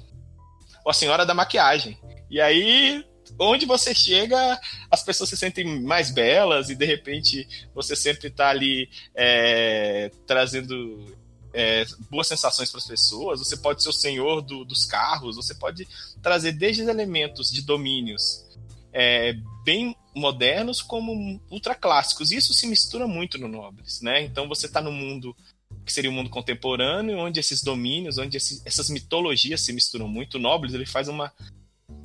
Ou 0.85 0.91
a 0.91 0.95
senhora 0.95 1.25
da 1.25 1.33
maquiagem. 1.33 1.99
E 2.31 2.39
aí, 2.39 3.03
onde 3.41 3.65
você 3.65 3.95
chega, 3.95 4.61
as 4.91 5.03
pessoas 5.03 5.31
se 5.31 5.39
sentem 5.39 5.81
mais 5.81 6.11
belas 6.11 6.69
e 6.69 6.75
de 6.75 6.85
repente 6.85 7.49
você 7.75 7.97
sempre 7.97 8.29
está 8.29 8.51
ali 8.51 8.91
é, 9.15 10.11
trazendo 10.27 11.17
é, 11.55 11.87
boas 12.11 12.27
sensações 12.27 12.71
para 12.71 12.79
as 12.79 12.87
pessoas, 12.87 13.39
você 13.39 13.57
pode 13.57 13.83
ser 13.83 13.89
o 13.89 13.93
senhor 13.93 14.43
do, 14.43 14.67
dos 14.67 14.85
carros, 14.85 15.37
você 15.37 15.55
pode 15.55 15.89
trazer 16.23 16.53
desde 16.53 16.83
elementos 16.83 17.51
de 17.51 17.63
domínios 17.63 18.48
é, 18.99 19.33
bem 19.65 19.95
modernos 20.13 20.83
como 20.83 21.41
ultra 21.49 21.73
clássicos. 21.73 22.33
Isso 22.33 22.53
se 22.53 22.67
mistura 22.67 23.07
muito 23.07 23.39
no 23.39 23.47
Nobles, 23.47 24.01
né? 24.01 24.25
Então 24.25 24.49
você 24.49 24.67
está 24.67 24.83
no 24.83 24.91
mundo 24.91 25.37
que 25.85 25.93
seria 25.93 26.11
o 26.11 26.13
um 26.13 26.17
mundo 26.17 26.29
contemporâneo, 26.29 27.17
onde 27.19 27.39
esses 27.39 27.63
domínios, 27.63 28.19
onde 28.19 28.37
esses, 28.37 28.61
essas 28.67 28.91
mitologias 28.91 29.61
se 29.61 29.73
misturam 29.73 30.09
muito. 30.09 30.35
O 30.35 30.41
Nobles 30.41 30.75
ele 30.75 30.85
faz 30.85 31.07
uma, 31.07 31.33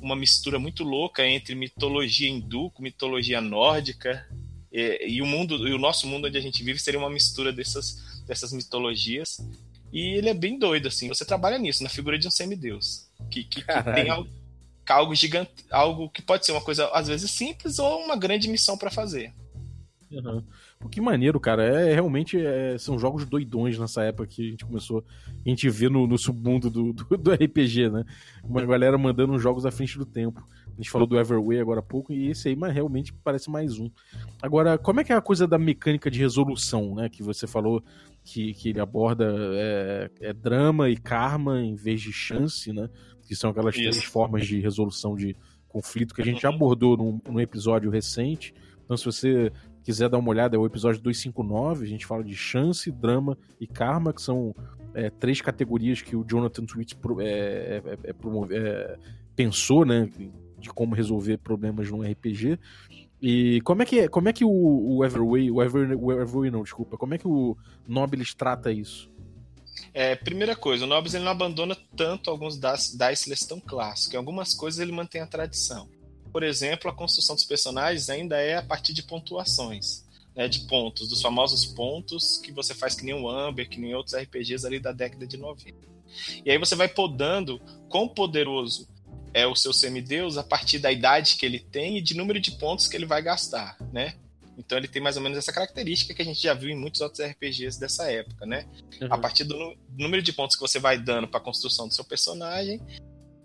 uma 0.00 0.14
mistura 0.14 0.56
muito 0.58 0.84
louca 0.84 1.26
entre 1.26 1.56
mitologia 1.56 2.28
hindu 2.28 2.70
com 2.70 2.82
mitologia 2.82 3.40
nórdica. 3.40 4.24
E, 4.70 5.14
e, 5.14 5.22
o 5.22 5.26
mundo, 5.26 5.66
e 5.66 5.72
o 5.74 5.78
nosso 5.78 6.06
mundo 6.06 6.28
onde 6.28 6.38
a 6.38 6.40
gente 6.40 6.62
vive 6.62 6.78
seria 6.78 7.00
uma 7.00 7.10
mistura 7.10 7.52
dessas, 7.52 8.22
dessas 8.24 8.52
mitologias. 8.52 9.38
E 9.92 10.16
ele 10.16 10.28
é 10.28 10.34
bem 10.34 10.58
doido, 10.58 10.86
assim. 10.86 11.08
Você 11.08 11.24
trabalha 11.24 11.58
nisso, 11.58 11.82
na 11.82 11.88
figura 11.88 12.16
de 12.16 12.28
um 12.28 12.30
semideus. 12.30 13.08
Que, 13.30 13.42
que, 13.42 13.62
que 13.62 13.82
tem 13.94 14.08
algo, 14.08 14.28
algo 14.92 15.14
gigante, 15.14 15.64
algo 15.70 16.10
que 16.10 16.22
pode 16.22 16.44
ser 16.44 16.52
uma 16.52 16.60
coisa, 16.60 16.88
às 16.92 17.08
vezes, 17.08 17.30
simples 17.30 17.78
ou 17.78 18.00
uma 18.00 18.16
grande 18.16 18.48
missão 18.48 18.76
para 18.76 18.90
fazer. 18.90 19.32
Uhum. 20.10 20.42
Pô, 20.78 20.88
que 20.88 21.00
maneiro, 21.00 21.40
cara. 21.40 21.64
É, 21.64 21.94
realmente 21.94 22.38
é, 22.38 22.76
são 22.78 22.98
jogos 22.98 23.24
doidões 23.24 23.78
nessa 23.78 24.02
época 24.02 24.28
que 24.28 24.46
a 24.46 24.50
gente 24.50 24.64
começou. 24.64 25.04
A 25.44 25.48
gente 25.48 25.68
vê 25.68 25.88
no, 25.88 26.06
no 26.06 26.18
submundo 26.18 26.70
do, 26.70 26.92
do, 26.92 27.16
do, 27.16 27.32
RPG, 27.32 27.90
né? 27.90 28.04
Uma 28.42 28.64
galera 28.64 28.96
mandando 28.96 29.38
jogos 29.38 29.66
à 29.66 29.70
frente 29.70 29.98
do 29.98 30.06
tempo. 30.06 30.46
A 30.66 30.76
gente 30.76 30.90
falou 30.90 31.06
do 31.06 31.18
Everway 31.18 31.60
agora 31.60 31.80
há 31.80 31.82
pouco, 31.82 32.12
e 32.12 32.30
esse 32.30 32.48
aí 32.48 32.56
mas 32.56 32.74
realmente 32.74 33.12
parece 33.12 33.48
mais 33.48 33.78
um. 33.78 33.88
Agora, 34.42 34.76
como 34.76 35.00
é 35.00 35.04
que 35.04 35.12
é 35.12 35.16
a 35.16 35.20
coisa 35.20 35.46
da 35.46 35.58
mecânica 35.58 36.10
de 36.10 36.18
resolução, 36.18 36.94
né? 36.94 37.08
Que 37.08 37.22
você 37.22 37.46
falou 37.46 37.82
que, 38.24 38.54
que 38.54 38.70
ele 38.70 38.80
aborda 38.80 39.32
é, 39.54 40.10
é 40.20 40.32
drama 40.32 40.88
e 40.90 40.96
karma 40.96 41.60
em 41.60 41.74
vez 41.74 42.00
de 42.00 42.12
chance, 42.12 42.72
né? 42.72 42.88
Que 43.26 43.34
são 43.34 43.50
aquelas 43.50 43.74
Isso. 43.74 43.90
três 43.90 44.04
formas 44.04 44.46
de 44.46 44.60
resolução 44.60 45.16
de 45.16 45.36
conflito 45.68 46.14
que 46.14 46.22
a 46.22 46.24
gente 46.24 46.40
já 46.40 46.50
uhum. 46.50 46.56
abordou 46.56 46.96
num, 46.96 47.20
num 47.28 47.40
episódio 47.40 47.90
recente. 47.90 48.54
Então, 48.84 48.96
se 48.96 49.04
você 49.04 49.52
quiser 49.82 50.08
dar 50.08 50.18
uma 50.18 50.30
olhada, 50.30 50.56
é 50.56 50.58
o 50.58 50.66
episódio 50.66 51.00
259. 51.00 51.84
A 51.84 51.88
gente 51.88 52.06
fala 52.06 52.22
de 52.22 52.34
chance, 52.34 52.90
drama 52.90 53.36
e 53.60 53.66
karma, 53.66 54.12
que 54.12 54.22
são 54.22 54.54
é, 54.94 55.10
três 55.10 55.40
categorias 55.40 56.00
que 56.00 56.14
o 56.14 56.24
Jonathan 56.24 56.64
Twitts 56.64 56.96
é, 57.20 57.82
é, 57.84 57.98
é, 58.04 58.14
é, 58.50 58.98
pensou, 59.34 59.84
né? 59.84 60.08
De 60.58 60.70
como 60.70 60.94
resolver 60.94 61.38
problemas 61.38 61.90
num 61.90 62.02
RPG. 62.02 62.58
E 63.20 63.60
como 63.62 63.82
é 63.82 63.86
que, 63.86 64.08
como 64.08 64.28
é 64.28 64.32
que 64.32 64.44
o, 64.44 64.50
o 64.50 65.04
Everway, 65.04 65.50
o, 65.50 65.62
Ever, 65.62 65.98
o 65.98 66.12
Everway 66.12 66.50
não, 66.50 66.62
desculpa, 66.62 66.96
como 66.96 67.14
é 67.14 67.18
que 67.18 67.26
o 67.26 67.56
Nobilis 67.88 68.34
trata 68.34 68.70
isso? 68.70 69.10
É, 69.94 70.16
primeira 70.16 70.56
coisa, 70.56 70.84
o 70.84 70.88
Nobilis 70.88 71.14
ele 71.14 71.24
não 71.24 71.30
abandona 71.30 71.76
tanto 71.96 72.28
alguns 72.28 72.58
dice 72.58 73.46
tão 73.46 73.60
clássicos. 73.60 74.14
Em 74.14 74.16
algumas 74.16 74.52
coisas 74.52 74.80
ele 74.80 74.92
mantém 74.92 75.20
a 75.20 75.26
tradição 75.26 75.88
por 76.34 76.42
exemplo, 76.42 76.90
a 76.90 76.92
construção 76.92 77.36
dos 77.36 77.44
personagens 77.44 78.10
ainda 78.10 78.36
é 78.36 78.56
a 78.56 78.62
partir 78.62 78.92
de 78.92 79.04
pontuações, 79.04 80.04
né, 80.34 80.48
de 80.48 80.66
pontos, 80.66 81.08
dos 81.08 81.22
famosos 81.22 81.64
pontos 81.64 82.38
que 82.38 82.50
você 82.50 82.74
faz 82.74 82.96
que 82.96 83.04
nem 83.04 83.14
o 83.14 83.30
Amber, 83.30 83.68
que 83.68 83.78
nem 83.78 83.94
outros 83.94 84.16
RPGs 84.16 84.66
ali 84.66 84.80
da 84.80 84.90
década 84.90 85.28
de 85.28 85.36
90. 85.36 85.78
E 86.44 86.50
aí 86.50 86.58
você 86.58 86.74
vai 86.74 86.88
podando 86.88 87.60
quão 87.88 88.08
poderoso 88.08 88.88
é 89.32 89.46
o 89.46 89.54
seu 89.54 89.72
semideus 89.72 90.36
a 90.36 90.42
partir 90.42 90.80
da 90.80 90.90
idade 90.90 91.36
que 91.36 91.46
ele 91.46 91.60
tem 91.60 91.98
e 91.98 92.02
de 92.02 92.16
número 92.16 92.40
de 92.40 92.50
pontos 92.50 92.88
que 92.88 92.96
ele 92.96 93.06
vai 93.06 93.22
gastar, 93.22 93.76
né? 93.92 94.16
Então 94.58 94.78
ele 94.78 94.88
tem 94.88 95.02
mais 95.02 95.16
ou 95.16 95.22
menos 95.22 95.36
essa 95.36 95.52
característica 95.52 96.14
que 96.14 96.22
a 96.22 96.24
gente 96.24 96.40
já 96.40 96.54
viu 96.54 96.70
em 96.70 96.76
muitos 96.76 97.00
outros 97.00 97.24
RPGs 97.26 97.78
dessa 97.78 98.10
época, 98.10 98.46
né? 98.46 98.66
Uhum. 99.00 99.08
A 99.10 99.18
partir 99.18 99.44
do 99.44 99.76
número 99.96 100.22
de 100.22 100.32
pontos 100.32 100.56
que 100.56 100.62
você 100.62 100.78
vai 100.78 100.98
dando 100.98 101.28
para 101.28 101.40
a 101.40 101.42
construção 101.42 101.88
do 101.88 101.94
seu 101.94 102.04
personagem, 102.04 102.80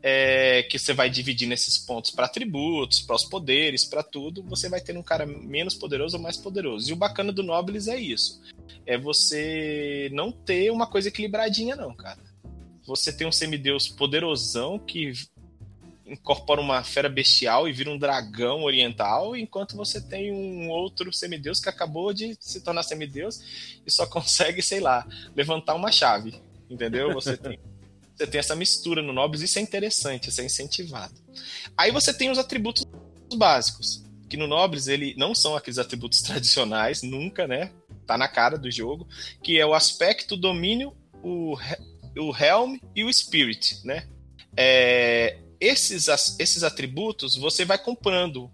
é, 0.01 0.63
que 0.63 0.79
você 0.79 0.93
vai 0.93 1.09
dividir 1.09 1.47
nesses 1.47 1.77
pontos 1.77 2.11
para 2.11 2.25
atributos, 2.25 3.01
para 3.01 3.15
os 3.15 3.25
poderes, 3.25 3.83
para 3.83 4.01
tudo, 4.01 4.43
você 4.43 4.69
vai 4.69 4.79
ter 4.79 4.97
um 4.97 5.03
cara 5.03 5.25
menos 5.25 5.75
poderoso 5.75 6.17
ou 6.17 6.23
mais 6.23 6.37
poderoso. 6.37 6.89
E 6.89 6.93
o 6.93 6.95
bacana 6.95 7.31
do 7.31 7.43
Nobles 7.43 7.87
é 7.87 7.97
isso. 7.97 8.41
É 8.85 8.97
você 8.97 10.09
não 10.13 10.31
ter 10.31 10.71
uma 10.71 10.87
coisa 10.87 11.09
equilibradinha, 11.09 11.75
não, 11.75 11.93
cara. 11.93 12.19
Você 12.85 13.11
tem 13.11 13.27
um 13.27 13.31
semideus 13.31 13.87
poderosão 13.87 14.79
que 14.79 15.11
incorpora 16.09 16.59
uma 16.59 16.83
fera 16.83 17.07
bestial 17.07 17.67
e 17.67 17.73
vira 17.73 17.89
um 17.89 17.97
dragão 17.97 18.63
oriental, 18.63 19.35
enquanto 19.35 19.75
você 19.75 20.01
tem 20.01 20.31
um 20.31 20.69
outro 20.69 21.13
semideus 21.13 21.59
que 21.59 21.69
acabou 21.69 22.13
de 22.13 22.35
se 22.39 22.61
tornar 22.61 22.83
semideus 22.83 23.79
e 23.85 23.91
só 23.91 24.05
consegue, 24.07 24.61
sei 24.61 24.79
lá, 24.79 25.05
levantar 25.35 25.75
uma 25.75 25.91
chave. 25.91 26.33
Entendeu? 26.69 27.13
Você 27.13 27.37
tem 27.37 27.59
você 28.19 28.27
tem 28.27 28.39
essa 28.39 28.55
mistura 28.55 29.01
no 29.01 29.13
Nobis, 29.13 29.41
isso 29.41 29.59
é 29.59 29.61
interessante, 29.61 30.27
isso 30.27 30.41
é 30.41 30.43
incentivado. 30.43 31.13
Aí 31.77 31.89
você 31.89 32.13
tem 32.13 32.29
os 32.29 32.37
atributos 32.37 32.85
básicos, 33.33 34.03
que 34.27 34.35
no 34.35 34.45
Nobis 34.45 34.89
ele 34.89 35.15
não 35.17 35.33
são 35.33 35.55
aqueles 35.55 35.77
atributos 35.77 36.21
tradicionais, 36.23 37.01
nunca, 37.01 37.47
né? 37.47 37.71
Tá 38.05 38.17
na 38.17 38.27
cara 38.27 38.57
do 38.57 38.69
jogo, 38.69 39.07
que 39.41 39.57
é 39.57 39.65
o 39.65 39.73
aspecto, 39.73 40.33
o 40.33 40.37
domínio, 40.37 40.93
o, 41.23 41.55
o 42.17 42.35
Helm 42.35 42.75
e 42.93 43.05
o 43.05 43.13
Spirit, 43.13 43.79
né? 43.85 44.05
É, 44.57 45.37
esses, 45.59 46.07
esses 46.39 46.63
atributos 46.63 47.35
você 47.35 47.65
vai 47.65 47.77
comprando 47.77 48.51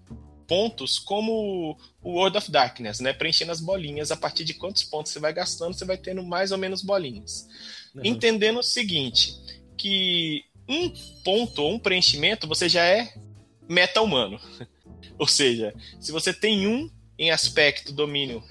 pontos 0.48 1.00
como 1.00 1.78
o 2.02 2.12
World 2.12 2.38
of 2.38 2.52
Darkness, 2.52 3.00
né? 3.00 3.14
Preenchendo 3.14 3.52
as 3.52 3.60
bolinhas. 3.60 4.12
A 4.12 4.16
partir 4.16 4.44
de 4.44 4.54
quantos 4.54 4.84
pontos 4.84 5.12
você 5.12 5.20
vai 5.20 5.34
gastando, 5.34 5.74
você 5.74 5.86
vai 5.86 5.98
tendo 5.98 6.24
mais 6.24 6.52
ou 6.52 6.58
menos 6.58 6.82
bolinhas. 6.82 7.48
Uhum. 7.96 8.02
Entendendo 8.04 8.60
o 8.60 8.64
seguinte: 8.64 9.36
que 9.78 10.44
um 10.68 10.90
ponto 11.24 11.62
ou 11.62 11.74
um 11.74 11.80
preenchimento 11.80 12.48
você 12.48 12.68
já 12.70 12.84
é 12.84 13.14
meta-humano. 13.68 14.40
ou 15.18 15.28
seja, 15.28 15.74
se 16.00 16.12
você 16.12 16.34
tem 16.34 16.68
um 16.68 16.90
em 17.18 17.32
aspecto 17.32 17.94
domínio, 17.94 18.44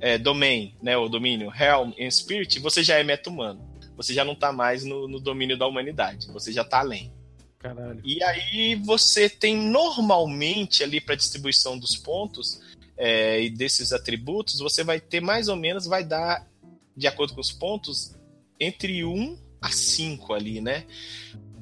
é, 0.00 0.16
domain, 0.16 0.74
né, 0.82 0.96
o 0.96 1.08
domínio 1.08 1.52
Helm 1.52 1.92
e 1.96 2.10
Spirit, 2.10 2.58
você 2.60 2.82
já 2.82 2.98
é 2.98 3.02
meta-humano. 3.02 3.68
Você 3.96 4.14
já 4.14 4.24
não 4.24 4.32
está 4.32 4.50
mais 4.52 4.84
no, 4.84 5.06
no, 5.06 5.20
domínio 5.20 5.58
da 5.58 5.66
humanidade, 5.66 6.26
você 6.32 6.52
já 6.52 6.62
está 6.62 6.78
além. 6.80 7.12
Caralho. 7.60 8.00
E 8.02 8.22
aí 8.24 8.74
você 8.74 9.28
tem 9.28 9.54
normalmente 9.54 10.82
ali 10.82 10.98
para 10.98 11.14
distribuição 11.14 11.78
dos 11.78 11.94
pontos 11.94 12.58
é, 12.96 13.42
e 13.42 13.50
desses 13.50 13.92
atributos, 13.92 14.58
você 14.58 14.82
vai 14.82 14.98
ter 14.98 15.20
mais 15.20 15.46
ou 15.46 15.56
menos, 15.56 15.86
vai 15.86 16.02
dar, 16.02 16.48
de 16.96 17.06
acordo 17.06 17.34
com 17.34 17.40
os 17.40 17.52
pontos, 17.52 18.16
entre 18.58 19.04
1 19.04 19.38
a 19.60 19.70
5 19.70 20.32
ali, 20.32 20.60
né? 20.62 20.86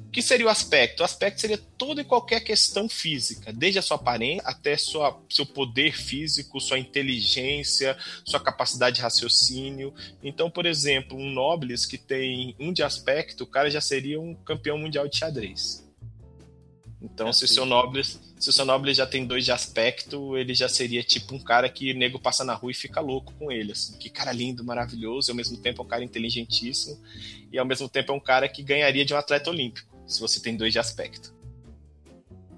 O 0.07 0.11
que 0.11 0.21
seria 0.21 0.45
o 0.45 0.49
aspecto? 0.49 1.01
O 1.01 1.03
aspecto 1.03 1.41
seria 1.41 1.57
toda 1.77 2.01
e 2.01 2.05
qualquer 2.05 2.39
questão 2.39 2.87
física, 2.87 3.51
desde 3.51 3.77
a 3.77 3.81
sua 3.81 3.97
aparência 3.97 4.41
até 4.47 4.77
sua, 4.77 5.21
seu 5.29 5.45
poder 5.45 5.95
físico, 5.95 6.61
sua 6.61 6.79
inteligência, 6.79 7.97
sua 8.25 8.39
capacidade 8.39 8.95
de 8.95 9.01
raciocínio. 9.01 9.93
Então, 10.23 10.49
por 10.49 10.65
exemplo, 10.65 11.17
um 11.17 11.29
Nobles 11.29 11.85
que 11.85 11.97
tem 11.97 12.55
um 12.57 12.71
de 12.71 12.83
aspecto, 12.83 13.43
o 13.43 13.47
cara 13.47 13.69
já 13.69 13.81
seria 13.81 14.19
um 14.19 14.33
campeão 14.33 14.77
mundial 14.77 15.07
de 15.09 15.17
xadrez. 15.17 15.88
Então, 17.01 17.31
se 17.31 17.45
o 17.45 17.47
seu 17.47 17.65
Nobles, 17.65 18.19
se 18.37 18.49
o 18.49 18.53
seu 18.53 18.65
Nobles 18.65 18.97
já 18.97 19.05
tem 19.07 19.25
dois 19.25 19.45
de 19.45 19.51
aspecto, 19.51 20.37
ele 20.37 20.53
já 20.53 20.67
seria 20.67 21.01
tipo 21.01 21.33
um 21.33 21.39
cara 21.39 21.69
que 21.69 21.93
o 21.93 21.97
nego 21.97 22.19
passa 22.19 22.43
na 22.43 22.53
rua 22.53 22.71
e 22.71 22.75
fica 22.75 22.99
louco 22.99 23.33
com 23.39 23.49
ele, 23.51 23.71
assim. 23.71 23.97
Que 23.97 24.09
cara 24.09 24.33
lindo, 24.33 24.63
maravilhoso, 24.63 25.29
e 25.29 25.31
ao 25.31 25.35
mesmo 25.35 25.57
tempo 25.57 25.81
é 25.81 25.85
um 25.85 25.87
cara 25.87 26.03
inteligentíssimo, 26.03 26.99
e 27.51 27.57
ao 27.57 27.65
mesmo 27.65 27.87
tempo 27.87 28.11
é 28.11 28.15
um 28.15 28.19
cara 28.19 28.49
que 28.49 28.61
ganharia 28.61 29.05
de 29.05 29.13
um 29.13 29.17
atleta 29.17 29.49
olímpico, 29.49 29.95
se 30.05 30.19
você 30.19 30.41
tem 30.41 30.57
dois 30.57 30.73
de 30.73 30.79
aspecto. 30.79 31.33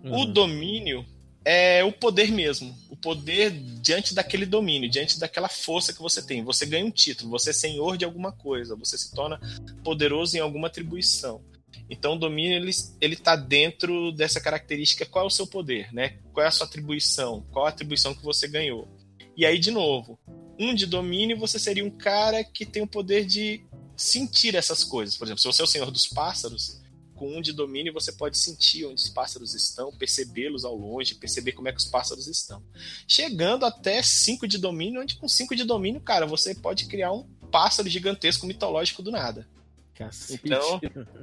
Uhum. 0.04 0.22
O 0.22 0.26
domínio 0.26 1.06
é 1.46 1.84
o 1.84 1.92
poder 1.92 2.32
mesmo. 2.32 2.76
O 2.90 2.96
poder 2.96 3.52
diante 3.52 4.14
daquele 4.14 4.46
domínio, 4.46 4.90
diante 4.90 5.20
daquela 5.20 5.50
força 5.50 5.94
que 5.94 6.02
você 6.02 6.22
tem. 6.22 6.44
Você 6.44 6.66
ganha 6.66 6.86
um 6.86 6.92
título, 6.92 7.30
você 7.30 7.52
é 7.52 7.54
senhor 7.54 7.98
de 7.98 8.06
alguma 8.06 8.32
coisa, 8.32 8.76
você 8.76 8.98
se 8.98 9.14
torna 9.14 9.40
poderoso 9.84 10.36
em 10.36 10.40
alguma 10.40 10.68
atribuição. 10.68 11.42
Então, 11.90 12.14
o 12.14 12.20
domínio 12.20 12.56
ele 12.56 12.72
ele 13.00 13.14
está 13.16 13.36
dentro 13.36 14.12
dessa 14.12 14.40
característica. 14.40 15.06
Qual 15.06 15.26
é 15.26 15.28
o 15.28 15.32
seu 15.32 15.46
poder, 15.46 15.94
né? 15.94 16.20
Qual 16.34 16.44
é 16.44 16.48
a 16.48 16.52
sua 16.52 16.66
atribuição? 16.66 17.46
Qual 17.52 17.66
a 17.66 17.70
atribuição 17.70 18.14
que 18.14 18.24
você 18.24 18.48
ganhou? 18.48 18.88
E 19.36 19.46
aí, 19.46 19.60
de 19.60 19.72
novo, 19.72 20.20
um 20.60 20.74
de 20.74 20.86
domínio 20.86 21.38
você 21.38 21.58
seria 21.58 21.84
um 21.84 21.90
cara 21.90 22.44
que 22.44 22.66
tem 22.66 22.84
o 22.84 22.88
poder 22.88 23.26
de 23.26 23.66
sentir 23.96 24.56
essas 24.56 24.84
coisas. 24.84 25.18
Por 25.18 25.26
exemplo, 25.26 25.42
se 25.42 25.48
você 25.48 25.62
é 25.62 25.66
o 25.66 25.68
senhor 25.68 25.92
dos 25.92 26.08
pássaros, 26.08 26.82
com 27.16 27.38
um 27.38 27.42
de 27.42 27.54
domínio 27.54 27.94
você 27.94 28.12
pode 28.12 28.38
sentir 28.38 28.86
onde 28.86 29.02
os 29.02 29.10
pássaros 29.10 29.54
estão, 29.54 29.92
percebê-los 29.92 30.66
ao 30.66 30.76
longe, 30.76 31.14
perceber 31.14 31.52
como 31.52 31.68
é 31.68 31.72
que 31.72 31.78
os 31.78 31.86
pássaros 31.86 32.28
estão. 32.28 32.64
Chegando 33.08 33.64
até 33.64 34.02
cinco 34.02 34.48
de 34.48 34.58
domínio, 34.58 35.02
onde 35.02 35.18
com 35.18 35.28
cinco 35.28 35.56
de 35.56 35.64
domínio, 35.64 36.02
cara, 36.02 36.26
você 36.26 36.56
pode 36.56 36.86
criar 36.86 37.12
um 37.12 37.24
pássaro 37.52 37.88
gigantesco 37.88 38.48
mitológico 38.48 39.04
do 39.04 39.12
nada. 39.12 39.48
Cacete. 39.94 40.42
Então, 40.44 40.80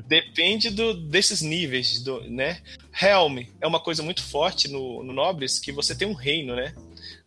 depende 0.07 0.71
do, 0.71 0.95
desses 0.95 1.41
níveis, 1.41 2.01
do, 2.01 2.21
né? 2.23 2.63
Helm 3.01 3.39
é 3.61 3.67
uma 3.67 3.81
coisa 3.81 4.03
muito 4.03 4.23
forte 4.23 4.69
no, 4.69 5.03
no 5.03 5.13
Nobles, 5.13 5.59
que 5.59 5.73
você 5.73 5.95
tem 5.95 6.07
um 6.07 6.15
reino, 6.15 6.55
né? 6.55 6.75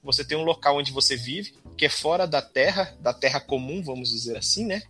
Você 0.03 0.23
tem 0.23 0.37
um 0.37 0.43
local 0.43 0.77
onde 0.77 0.91
você 0.91 1.15
vive, 1.15 1.53
que 1.77 1.85
é 1.85 1.89
fora 1.89 2.25
da 2.25 2.41
terra, 2.41 2.95
da 2.99 3.13
terra 3.13 3.39
comum, 3.39 3.81
vamos 3.83 4.09
dizer 4.09 4.37
assim, 4.37 4.65
né? 4.65 4.81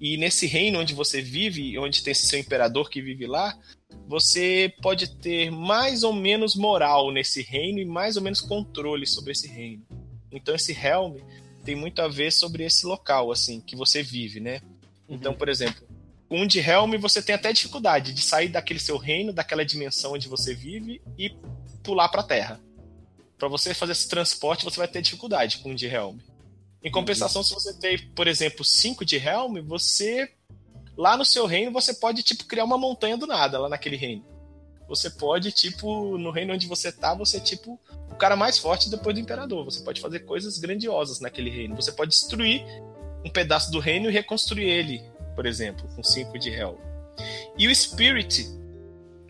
E 0.00 0.16
nesse 0.16 0.46
reino 0.46 0.80
onde 0.80 0.94
você 0.94 1.22
vive, 1.22 1.78
onde 1.78 2.02
tem 2.02 2.14
seu 2.14 2.38
imperador 2.38 2.90
que 2.90 3.00
vive 3.00 3.26
lá, 3.26 3.56
você 4.08 4.72
pode 4.82 5.08
ter 5.16 5.50
mais 5.50 6.02
ou 6.02 6.12
menos 6.12 6.56
moral 6.56 7.12
nesse 7.12 7.42
reino 7.42 7.78
e 7.78 7.84
mais 7.84 8.16
ou 8.16 8.22
menos 8.22 8.40
controle 8.40 9.06
sobre 9.06 9.32
esse 9.32 9.46
reino. 9.46 9.84
Então 10.30 10.54
esse 10.54 10.72
Helm 10.72 11.16
tem 11.64 11.76
muito 11.76 12.02
a 12.02 12.08
ver 12.08 12.32
sobre 12.32 12.64
esse 12.64 12.84
local, 12.84 13.30
assim, 13.30 13.60
que 13.60 13.76
você 13.76 14.02
vive, 14.02 14.40
né? 14.40 14.60
Então, 15.12 15.32
uhum. 15.32 15.38
por 15.38 15.48
exemplo, 15.48 15.86
um 16.30 16.46
de 16.46 16.58
Helm 16.58 16.96
você 16.98 17.22
tem 17.22 17.34
até 17.34 17.52
dificuldade 17.52 18.14
de 18.14 18.22
sair 18.22 18.48
daquele 18.48 18.80
seu 18.80 18.96
reino, 18.96 19.32
daquela 19.32 19.64
dimensão 19.64 20.14
onde 20.14 20.28
você 20.28 20.54
vive 20.54 21.02
e 21.18 21.36
pular 21.82 22.08
para 22.08 22.22
a 22.22 22.24
Terra. 22.24 22.60
Para 23.38 23.48
você 23.48 23.74
fazer 23.74 23.92
esse 23.92 24.08
transporte, 24.08 24.64
você 24.64 24.78
vai 24.78 24.88
ter 24.88 25.02
dificuldade 25.02 25.58
com 25.58 25.72
um 25.72 25.74
de 25.74 25.86
Helm. 25.86 26.16
Em 26.82 26.90
compensação, 26.90 27.42
se 27.42 27.52
você 27.52 27.74
tem, 27.74 27.98
por 27.98 28.26
exemplo, 28.26 28.64
5 28.64 29.04
de 29.04 29.16
Helm, 29.16 29.58
você 29.62 30.32
lá 30.96 31.16
no 31.16 31.24
seu 31.24 31.46
reino 31.46 31.72
você 31.72 31.94
pode 31.94 32.22
tipo 32.22 32.44
criar 32.44 32.64
uma 32.64 32.78
montanha 32.78 33.16
do 33.16 33.26
nada 33.26 33.58
lá 33.58 33.68
naquele 33.68 33.96
reino. 33.96 34.24
Você 34.88 35.10
pode 35.10 35.52
tipo 35.52 36.16
no 36.18 36.30
reino 36.30 36.54
onde 36.54 36.66
você 36.66 36.90
tá, 36.90 37.14
você 37.14 37.40
tipo 37.40 37.78
o 38.10 38.14
cara 38.14 38.36
mais 38.36 38.58
forte 38.58 38.90
depois 38.90 39.14
do 39.14 39.20
imperador. 39.20 39.64
Você 39.64 39.82
pode 39.82 40.00
fazer 40.00 40.20
coisas 40.20 40.58
grandiosas 40.58 41.20
naquele 41.20 41.50
reino. 41.50 41.76
Você 41.76 41.92
pode 41.92 42.10
destruir 42.10 42.64
um 43.24 43.30
pedaço 43.30 43.70
do 43.70 43.78
reino 43.78 44.08
e 44.08 44.12
reconstruir 44.12 44.68
ele, 44.68 45.02
por 45.34 45.46
exemplo, 45.46 45.88
com 45.94 46.02
5 46.02 46.38
de 46.38 46.50
Hell. 46.50 46.78
E 47.58 47.68
o 47.68 47.74
Spirit, 47.74 48.46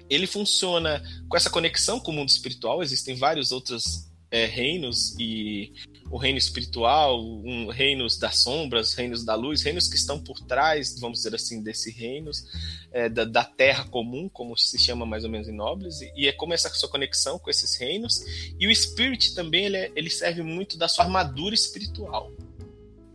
ele 0.08 0.26
funciona 0.26 1.02
com 1.28 1.36
essa 1.36 1.50
conexão 1.50 1.98
com 1.98 2.10
o 2.10 2.14
mundo 2.14 2.28
espiritual. 2.28 2.82
Existem 2.82 3.16
vários 3.16 3.52
outros 3.52 4.10
é, 4.30 4.46
reinos 4.46 5.14
e 5.18 5.72
o 6.10 6.16
reino 6.18 6.38
espiritual, 6.38 7.22
um, 7.22 7.68
reinos 7.68 8.18
das 8.18 8.38
sombras, 8.38 8.94
reinos 8.94 9.24
da 9.24 9.34
luz, 9.34 9.62
reinos 9.62 9.88
que 9.88 9.96
estão 9.96 10.18
por 10.18 10.40
trás, 10.40 10.98
vamos 11.00 11.18
dizer 11.18 11.34
assim, 11.34 11.62
desses 11.62 11.94
reinos, 11.94 12.44
é, 12.92 13.08
da, 13.08 13.24
da, 13.24 13.44
terra 13.44 13.84
comum, 13.84 14.28
como 14.28 14.56
se 14.56 14.78
chama 14.78 15.06
mais 15.06 15.24
ou 15.24 15.30
menos 15.30 15.48
em 15.48 15.52
Nobles, 15.52 16.02
e, 16.02 16.12
e 16.14 16.28
é 16.28 16.32
como 16.32 16.52
essa 16.52 16.68
sua 16.70 16.88
conexão 16.88 17.38
com 17.38 17.48
esses 17.48 17.76
reinos. 17.76 18.24
E 18.58 18.66
o 18.66 18.74
Spirit 18.74 19.34
também 19.34 19.66
ele, 19.66 19.76
é, 19.76 19.92
ele 19.96 20.10
serve 20.10 20.42
muito 20.42 20.76
da 20.76 20.88
sua 20.88 21.04
armadura 21.04 21.54
espiritual. 21.54 22.30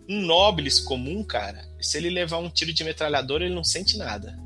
Um 0.10 0.22
Nobles 0.22 0.80
comum, 0.80 1.24
cara, 1.24 1.68
se 1.82 1.98
ele 1.98 2.10
levar 2.10 2.38
um 2.38 2.50
tiro 2.50 2.72
de 2.72 2.84
metralhadora, 2.84 3.46
ele 3.46 3.56
não 3.56 3.64
sente 3.64 3.98
nada. 3.98 4.40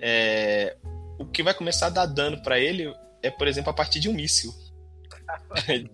É, 0.00 0.76
o 1.18 1.24
que 1.24 1.42
vai 1.42 1.54
começar 1.54 1.86
a 1.86 1.90
dar 1.90 2.06
dano 2.06 2.42
para 2.42 2.58
ele 2.60 2.92
é, 3.22 3.30
por 3.30 3.48
exemplo, 3.48 3.70
a 3.70 3.74
partir 3.74 3.98
de 3.98 4.08
um 4.08 4.12
míssil. 4.12 4.54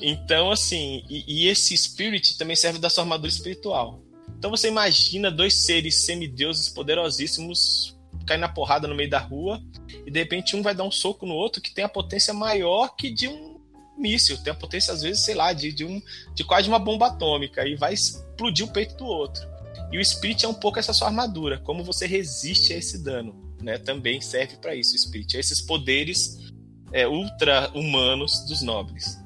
então, 0.00 0.50
assim, 0.50 1.04
e, 1.08 1.24
e, 1.26 1.48
esse 1.48 1.76
Spirit 1.76 2.38
também 2.38 2.56
serve 2.56 2.78
da 2.78 2.88
sua 2.88 3.02
armadura 3.04 3.30
espiritual. 3.30 4.00
Então 4.38 4.50
você 4.50 4.68
imagina 4.68 5.30
dois 5.30 5.54
seres 5.54 6.04
semideuses 6.04 6.68
poderosíssimos 6.68 7.96
cair 8.26 8.38
na 8.38 8.48
porrada 8.48 8.88
no 8.88 8.94
meio 8.94 9.08
da 9.08 9.18
rua 9.18 9.62
e 10.04 10.10
de 10.10 10.18
repente 10.18 10.56
um 10.56 10.62
vai 10.62 10.74
dar 10.74 10.82
um 10.84 10.90
soco 10.90 11.24
no 11.24 11.34
outro 11.34 11.62
que 11.62 11.72
tem 11.72 11.84
a 11.84 11.88
potência 11.88 12.34
maior 12.34 12.96
que 12.96 13.08
de 13.08 13.28
um 13.28 13.55
míssil, 13.96 14.38
tem 14.38 14.52
a 14.52 14.56
potência 14.56 14.92
às 14.92 15.02
vezes, 15.02 15.24
sei 15.24 15.34
lá, 15.34 15.52
de, 15.52 15.72
de, 15.72 15.84
um, 15.84 16.00
de 16.34 16.44
quase 16.44 16.68
uma 16.68 16.78
bomba 16.78 17.06
atômica 17.06 17.66
e 17.66 17.76
vai 17.76 17.94
explodir 17.94 18.66
o 18.66 18.72
peito 18.72 18.96
do 18.96 19.06
outro. 19.06 19.46
E 19.90 19.98
o 19.98 20.04
Spirit 20.04 20.44
é 20.44 20.48
um 20.48 20.54
pouco 20.54 20.78
essa 20.78 20.92
sua 20.92 21.08
armadura, 21.08 21.58
como 21.58 21.84
você 21.84 22.06
resiste 22.06 22.72
a 22.72 22.76
esse 22.76 23.02
dano, 23.02 23.34
né? 23.62 23.78
Também 23.78 24.20
serve 24.20 24.56
para 24.56 24.74
isso 24.74 24.94
o 24.94 24.98
Spirit, 24.98 25.36
esses 25.36 25.60
poderes 25.60 26.52
é, 26.92 27.06
ultra-humanos 27.06 28.44
dos 28.48 28.62
nobres. 28.62 29.18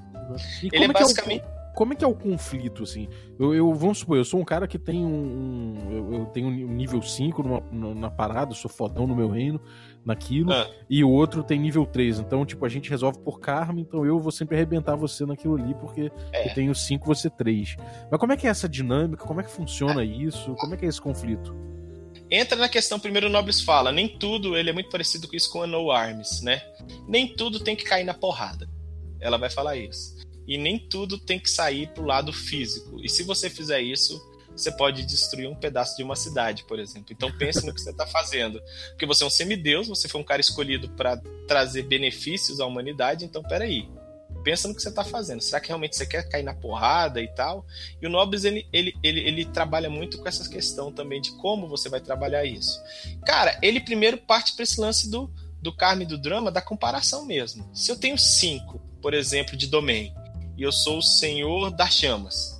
E 0.62 0.68
Ele 0.72 0.84
é 0.84 0.88
basicamente. 0.88 1.42
É 1.42 1.46
o, 1.46 1.74
como 1.74 1.92
é 1.92 1.96
que 1.96 2.04
é 2.04 2.08
o 2.08 2.14
conflito, 2.14 2.82
assim? 2.82 3.08
Eu, 3.38 3.54
eu, 3.54 3.74
vamos 3.74 3.98
supor, 3.98 4.18
eu 4.18 4.24
sou 4.24 4.40
um 4.40 4.44
cara 4.44 4.68
que 4.68 4.78
tem 4.78 5.04
um. 5.04 5.08
um 5.08 5.92
eu, 5.92 6.14
eu, 6.14 6.26
tenho 6.26 6.48
um 6.48 6.74
nível 6.74 7.00
5 7.00 7.42
numa, 7.42 7.94
na 7.94 8.10
parada, 8.10 8.54
sou 8.54 8.70
fodão 8.70 9.06
no 9.06 9.16
meu 9.16 9.28
reino, 9.28 9.60
naquilo, 10.04 10.52
ah. 10.52 10.68
e 10.88 11.04
o 11.04 11.10
outro 11.10 11.42
tem 11.42 11.58
nível 11.58 11.84
3. 11.84 12.20
Então, 12.20 12.44
tipo, 12.46 12.64
a 12.64 12.68
gente 12.68 12.88
resolve 12.88 13.18
por 13.20 13.40
karma, 13.40 13.80
então 13.80 14.04
eu 14.04 14.18
vou 14.18 14.32
sempre 14.32 14.56
arrebentar 14.56 14.96
você 14.96 15.26
naquilo 15.26 15.56
ali, 15.56 15.74
porque 15.74 16.10
é. 16.32 16.48
eu 16.48 16.54
tenho 16.54 16.74
5, 16.74 17.06
você 17.06 17.28
3. 17.28 17.76
Mas 18.10 18.20
como 18.20 18.32
é 18.32 18.36
que 18.36 18.46
é 18.46 18.50
essa 18.50 18.68
dinâmica? 18.68 19.24
Como 19.24 19.40
é 19.40 19.44
que 19.44 19.50
funciona 19.50 20.02
é. 20.02 20.06
isso? 20.06 20.54
Como 20.56 20.74
é 20.74 20.76
que 20.76 20.84
é 20.84 20.88
esse 20.88 21.00
conflito? 21.00 21.54
entra 22.30 22.56
na 22.56 22.68
questão, 22.68 23.00
primeiro 23.00 23.26
o 23.26 23.30
Nobles 23.30 23.60
fala, 23.60 23.90
nem 23.90 24.08
tudo, 24.08 24.56
ele 24.56 24.70
é 24.70 24.72
muito 24.72 24.88
parecido 24.88 25.26
com 25.26 25.34
isso 25.34 25.50
com 25.50 25.62
a 25.62 25.66
No 25.66 25.90
Arms, 25.90 26.40
né? 26.42 26.62
Nem 27.08 27.34
tudo 27.34 27.58
tem 27.58 27.74
que 27.74 27.84
cair 27.84 28.04
na 28.04 28.14
porrada. 28.14 28.68
Ela 29.20 29.36
vai 29.36 29.50
falar 29.50 29.76
isso. 29.76 30.16
E 30.46 30.56
nem 30.56 30.78
tudo 30.78 31.18
tem 31.18 31.38
que 31.38 31.50
sair 31.50 31.88
pro 31.92 32.04
lado 32.04 32.32
físico. 32.32 33.00
E 33.02 33.08
se 33.08 33.24
você 33.24 33.50
fizer 33.50 33.80
isso, 33.80 34.20
você 34.62 34.72
pode 34.72 35.04
destruir 35.04 35.48
um 35.48 35.54
pedaço 35.54 35.96
de 35.96 36.02
uma 36.02 36.16
cidade, 36.16 36.64
por 36.64 36.78
exemplo. 36.78 37.12
Então 37.12 37.30
pense 37.36 37.64
no 37.64 37.74
que 37.74 37.80
você 37.80 37.90
está 37.90 38.06
fazendo. 38.06 38.62
Porque 38.90 39.06
você 39.06 39.24
é 39.24 39.26
um 39.26 39.30
semideus, 39.30 39.88
você 39.88 40.08
foi 40.08 40.20
um 40.20 40.24
cara 40.24 40.40
escolhido 40.40 40.88
para 40.90 41.16
trazer 41.46 41.82
benefícios 41.82 42.60
à 42.60 42.66
humanidade, 42.66 43.24
então 43.24 43.42
peraí 43.42 43.88
pensa 44.42 44.68
no 44.68 44.74
que 44.74 44.82
você 44.82 44.88
está 44.88 45.04
fazendo. 45.04 45.40
Será 45.40 45.60
que 45.60 45.68
realmente 45.68 45.96
você 45.96 46.06
quer 46.06 46.28
cair 46.28 46.42
na 46.42 46.54
porrada 46.54 47.20
e 47.20 47.28
tal? 47.28 47.66
E 48.00 48.06
o 48.06 48.10
Nobles, 48.10 48.44
ele, 48.44 48.66
ele, 48.72 48.94
ele, 49.02 49.20
ele 49.20 49.44
trabalha 49.44 49.90
muito 49.90 50.18
com 50.18 50.28
essa 50.28 50.48
questão 50.48 50.92
também 50.92 51.20
de 51.20 51.32
como 51.32 51.68
você 51.68 51.88
vai 51.88 52.00
trabalhar 52.00 52.44
isso. 52.44 52.80
Cara, 53.24 53.58
ele 53.62 53.80
primeiro 53.80 54.18
parte 54.18 54.54
para 54.54 54.62
esse 54.62 54.80
lance 54.80 55.10
do, 55.10 55.30
do 55.60 55.74
karma 55.74 56.02
e 56.02 56.06
do 56.06 56.18
drama, 56.18 56.50
da 56.50 56.60
comparação 56.62 57.26
mesmo. 57.26 57.68
Se 57.74 57.90
eu 57.90 57.96
tenho 57.96 58.18
cinco, 58.18 58.80
por 59.00 59.14
exemplo, 59.14 59.56
de 59.56 59.66
domain, 59.66 60.12
e 60.56 60.62
eu 60.62 60.72
sou 60.72 60.98
o 60.98 61.02
senhor 61.02 61.70
das 61.70 61.94
chamas, 61.94 62.59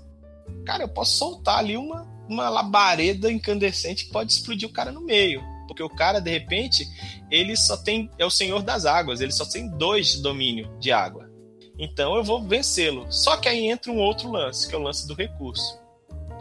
cara, 0.64 0.84
eu 0.84 0.88
posso 0.88 1.16
soltar 1.16 1.58
ali 1.58 1.76
uma, 1.76 2.02
uma 2.28 2.48
labareda 2.48 3.30
incandescente 3.30 4.06
que 4.06 4.12
pode 4.12 4.32
explodir 4.32 4.68
o 4.68 4.72
cara 4.72 4.92
no 4.92 5.00
meio. 5.00 5.42
Porque 5.66 5.82
o 5.82 5.88
cara, 5.88 6.20
de 6.20 6.30
repente, 6.30 6.86
ele 7.30 7.56
só 7.56 7.76
tem. 7.76 8.10
É 8.18 8.26
o 8.26 8.30
senhor 8.30 8.62
das 8.62 8.84
águas, 8.84 9.20
ele 9.20 9.32
só 9.32 9.44
tem 9.44 9.68
dois 9.76 10.16
domínio 10.16 10.68
de 10.80 10.90
água. 10.90 11.30
Então 11.78 12.14
eu 12.16 12.22
vou 12.22 12.42
vencê-lo. 12.42 13.06
Só 13.10 13.36
que 13.36 13.48
aí 13.48 13.66
entra 13.66 13.90
um 13.90 13.98
outro 13.98 14.30
lance, 14.30 14.68
que 14.68 14.74
é 14.74 14.78
o 14.78 14.82
lance 14.82 15.06
do 15.06 15.14
recurso. 15.14 15.78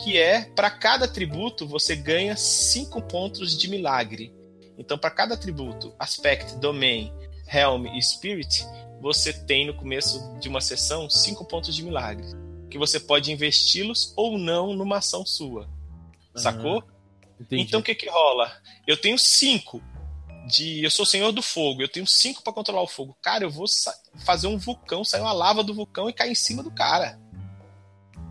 Que 0.03 0.17
é, 0.17 0.41
para 0.55 0.69
cada 0.69 1.05
atributo, 1.05 1.67
você 1.67 1.95
ganha 1.95 2.35
5 2.35 3.01
pontos 3.03 3.57
de 3.57 3.69
milagre. 3.69 4.33
Então, 4.77 4.97
para 4.97 5.11
cada 5.11 5.35
atributo, 5.35 5.93
Aspect, 5.99 6.55
Domain, 6.57 7.13
Helm 7.47 7.85
e 7.87 8.01
Spirit, 8.01 8.65
você 9.01 9.33
tem 9.33 9.67
no 9.67 9.75
começo 9.75 10.37
de 10.39 10.47
uma 10.47 10.61
sessão 10.61 11.09
5 11.09 11.45
pontos 11.45 11.75
de 11.75 11.83
milagre. 11.83 12.25
Que 12.69 12.77
você 12.77 12.99
pode 12.99 13.31
investi-los 13.31 14.13
ou 14.15 14.37
não 14.37 14.73
numa 14.73 14.97
ação 14.97 15.25
sua. 15.25 15.61
Uhum. 15.61 16.41
Sacou? 16.41 16.83
Entendi. 17.39 17.63
Então 17.63 17.79
o 17.79 17.83
que 17.83 17.95
que 17.95 18.09
rola? 18.09 18.51
Eu 18.85 18.97
tenho 18.97 19.17
5 19.17 19.81
de 20.49 20.83
eu 20.83 20.89
sou 20.89 21.05
senhor 21.05 21.31
do 21.31 21.41
fogo, 21.41 21.81
eu 21.81 21.87
tenho 21.87 22.07
cinco 22.07 22.41
para 22.41 22.51
controlar 22.51 22.81
o 22.81 22.87
fogo. 22.87 23.15
Cara, 23.21 23.43
eu 23.43 23.51
vou 23.51 23.65
fazer 24.25 24.47
um 24.47 24.57
vulcão, 24.57 25.03
sair 25.03 25.21
uma 25.21 25.31
lava 25.31 25.63
do 25.63 25.73
vulcão 25.73 26.09
e 26.09 26.13
cair 26.13 26.31
em 26.31 26.35
cima 26.35 26.63
do 26.63 26.71
cara. 26.71 27.19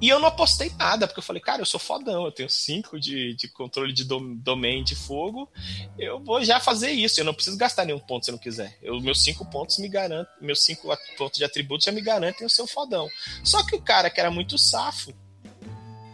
E 0.00 0.08
eu 0.08 0.20
não 0.20 0.28
apostei 0.28 0.70
nada, 0.78 1.06
porque 1.06 1.18
eu 1.18 1.24
falei, 1.24 1.42
cara, 1.42 1.60
eu 1.60 1.66
sou 1.66 1.80
fodão, 1.80 2.24
eu 2.24 2.30
tenho 2.32 2.48
cinco 2.48 3.00
de, 3.00 3.34
de 3.34 3.48
controle 3.48 3.92
de 3.92 4.04
dom, 4.04 4.36
domain 4.36 4.84
de 4.84 4.94
fogo, 4.94 5.50
eu 5.98 6.20
vou 6.20 6.44
já 6.44 6.60
fazer 6.60 6.90
isso, 6.92 7.20
eu 7.20 7.24
não 7.24 7.34
preciso 7.34 7.56
gastar 7.56 7.84
nenhum 7.84 7.98
ponto 7.98 8.24
se 8.24 8.30
eu 8.30 8.32
não 8.32 8.38
quiser. 8.38 8.78
Eu, 8.80 9.00
meus 9.00 9.22
cinco 9.22 9.44
pontos 9.50 9.78
me 9.78 9.88
garantem, 9.88 10.32
meus 10.40 10.62
cinco 10.62 10.96
pontos 11.16 11.38
de 11.38 11.44
atributos 11.44 11.84
já 11.84 11.92
me 11.92 12.00
garantem 12.00 12.46
o 12.46 12.50
seu 12.50 12.66
fodão. 12.66 13.08
Só 13.42 13.64
que 13.66 13.74
o 13.74 13.82
cara 13.82 14.08
que 14.08 14.20
era 14.20 14.30
muito 14.30 14.56
safo, 14.56 15.12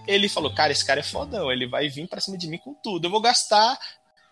ele 0.06 0.28
falou, 0.28 0.54
cara, 0.54 0.72
esse 0.72 0.84
cara 0.84 1.00
é 1.00 1.02
fodão, 1.02 1.52
ele 1.52 1.66
vai 1.66 1.88
vir 1.88 2.08
para 2.08 2.20
cima 2.20 2.38
de 2.38 2.48
mim 2.48 2.58
com 2.58 2.74
tudo. 2.74 3.06
Eu 3.06 3.10
vou 3.10 3.20
gastar 3.20 3.78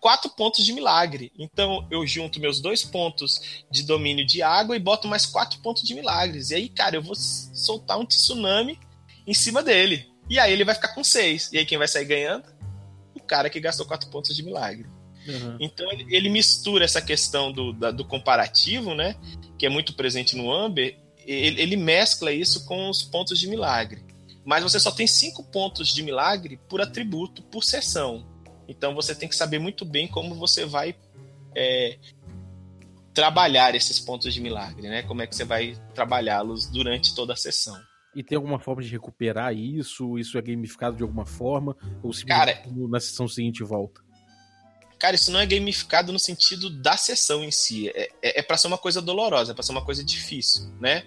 quatro 0.01 0.31
pontos 0.31 0.65
de 0.65 0.73
milagre. 0.73 1.31
Então 1.39 1.87
eu 1.91 2.07
junto 2.07 2.41
meus 2.41 2.61
dois 2.61 2.85
pontos 2.85 3.63
de 3.71 3.83
domínio 3.85 4.27
de 4.27 4.43
água 4.43 4.75
e 4.75 4.81
boto 4.81 5.07
mais 5.07 5.25
quatro 5.25 5.61
pontos 5.61 5.83
de 5.85 5.95
milagres. 5.95 6.51
E 6.51 6.57
aí, 6.57 6.69
cara, 6.69 6.97
eu 6.97 7.03
vou 7.03 7.15
soltar 7.15 7.99
um 7.99 8.05
tsunami 8.05 8.79
em 9.27 9.35
cima 9.35 9.63
dele. 9.63 10.11
E 10.29 10.39
aí 10.39 10.53
ele 10.53 10.65
vai 10.65 10.75
ficar 10.75 10.89
com 10.89 11.05
seis. 11.05 11.51
E 11.53 11.59
aí 11.59 11.67
quem 11.67 11.79
vai 11.79 11.89
sair 11.89 12.05
ganhando? 12.05 12.45
O 13.15 13.21
cara 13.21 13.51
que 13.51 13.61
gastou 13.61 13.87
quatro 13.87 14.09
pontos 14.11 14.35
de 14.35 14.43
milagre. 14.43 14.87
Uhum. 15.27 15.57
Então 15.61 15.87
ele, 16.09 16.29
mistura 16.29 16.85
essa 16.85 17.01
questão 17.01 17.53
do, 17.53 17.73
da, 17.73 17.91
do 17.91 18.05
comparativo, 18.05 18.95
né? 18.95 19.17
Que 19.59 19.67
é 19.67 19.69
muito 19.69 19.95
presente 19.95 20.37
no 20.37 20.53
Amber. 20.53 20.99
Ele, 21.25 21.61
ele 21.61 21.77
mescla 21.77 22.33
isso 22.33 22.65
com 22.65 22.89
os 22.89 23.03
pontos 23.03 23.39
de 23.39 23.47
milagre. 23.47 24.05
Mas 24.45 24.63
você 24.63 24.81
só 24.81 24.91
tem 24.91 25.07
cinco 25.07 25.45
pontos 25.45 25.95
de 25.95 26.03
milagre 26.03 26.59
por 26.69 26.81
atributo, 26.81 27.43
por 27.45 27.63
sessão. 27.63 28.27
Então 28.67 28.95
você 28.95 29.15
tem 29.15 29.29
que 29.29 29.37
saber 29.37 29.59
muito 29.59 29.85
bem 29.85 30.09
como 30.09 30.35
você 30.35 30.65
vai 30.65 30.97
é, 31.55 31.99
trabalhar 33.15 33.75
esses 33.75 34.01
pontos 34.01 34.33
de 34.35 34.41
milagre, 34.41 34.89
né? 34.89 35.03
Como 35.03 35.23
é 35.23 35.27
que 35.27 35.37
você 35.37 35.45
vai 35.45 35.77
trabalhá-los 35.95 36.67
durante 36.67 37.15
toda 37.15 37.35
a 37.35 37.37
sessão. 37.37 37.79
E 38.15 38.23
tem 38.23 38.37
alguma 38.37 38.59
forma 38.59 38.83
de 38.83 38.91
recuperar 38.91 39.55
isso? 39.55 40.19
Isso 40.19 40.37
é 40.37 40.43
gamificado 40.43 40.97
de 40.97 41.03
alguma 41.03 41.25
forma? 41.25 41.77
Ou 42.03 42.13
se 42.13 42.27
cara, 42.27 42.63
na 42.67 43.01
sessão 43.01 43.27
seguinte 43.27 43.63
volta? 43.63 44.03
Cara, 44.99 45.17
isso 45.17 45.33
não 45.33 45.41
é 45.41 45.47
gamificado 45.47 46.13
no 46.13 46.19
sentido 46.19 46.71
da 46.71 46.97
sessão 46.97 47.43
em 47.43 47.51
si. 47.51 47.89
É, 47.89 48.09
é, 48.23 48.41
é 48.41 48.43
para 48.43 48.57
ser 48.57 48.69
uma 48.69 48.79
coisa 48.79 49.03
dolorosa, 49.03 49.53
é 49.53 49.55
para 49.55 49.63
ser 49.63 49.73
uma 49.73 49.85
coisa 49.85 50.05
difícil, 50.05 50.71
né? 50.81 51.05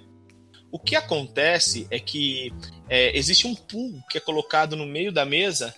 O 0.72 0.80
que 0.80 0.96
acontece 0.96 1.88
é 1.90 2.00
que 2.00 2.52
é, 2.90 3.18
existe 3.18 3.48
um 3.48 3.56
pool 3.56 4.02
que 4.10 4.18
é 4.18 4.22
colocado 4.22 4.76
no 4.76 4.86
meio 4.86 5.12
da 5.12 5.26
mesa 5.26 5.74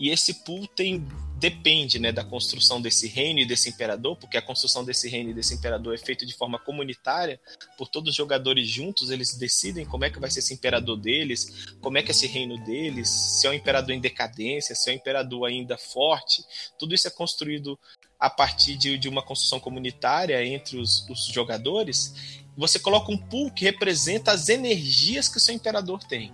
e 0.00 0.08
esse 0.08 0.44
pool 0.44 0.66
tem 0.66 1.06
depende 1.38 2.00
né, 2.00 2.10
da 2.10 2.24
construção 2.24 2.80
desse 2.82 3.06
reino 3.06 3.38
e 3.38 3.46
desse 3.46 3.68
imperador, 3.68 4.16
porque 4.16 4.36
a 4.36 4.42
construção 4.42 4.84
desse 4.84 5.08
reino 5.08 5.30
e 5.30 5.34
desse 5.34 5.54
imperador 5.54 5.94
é 5.94 5.98
feita 5.98 6.26
de 6.26 6.34
forma 6.34 6.58
comunitária, 6.58 7.40
por 7.76 7.88
todos 7.88 8.10
os 8.10 8.16
jogadores 8.16 8.68
juntos, 8.68 9.10
eles 9.10 9.34
decidem 9.34 9.86
como 9.86 10.04
é 10.04 10.10
que 10.10 10.18
vai 10.18 10.30
ser 10.30 10.40
esse 10.40 10.52
imperador 10.52 10.96
deles, 10.96 11.66
como 11.80 11.96
é 11.96 12.02
que 12.02 12.10
é 12.10 12.12
esse 12.12 12.26
reino 12.26 12.58
deles, 12.64 13.08
se 13.08 13.46
é 13.46 13.50
um 13.50 13.54
imperador 13.54 13.94
em 13.94 14.00
decadência, 14.00 14.74
se 14.74 14.90
é 14.90 14.92
um 14.92 14.96
imperador 14.96 15.48
ainda 15.48 15.78
forte, 15.78 16.42
tudo 16.76 16.92
isso 16.92 17.06
é 17.06 17.10
construído 17.10 17.78
a 18.18 18.28
partir 18.28 18.76
de, 18.76 18.98
de 18.98 19.08
uma 19.08 19.22
construção 19.22 19.60
comunitária 19.60 20.44
entre 20.44 20.76
os, 20.76 21.08
os 21.08 21.26
jogadores, 21.26 22.42
você 22.56 22.80
coloca 22.80 23.12
um 23.12 23.16
pool 23.16 23.52
que 23.52 23.64
representa 23.64 24.32
as 24.32 24.48
energias 24.48 25.28
que 25.28 25.36
o 25.36 25.40
seu 25.40 25.54
imperador 25.54 26.02
tem. 26.02 26.32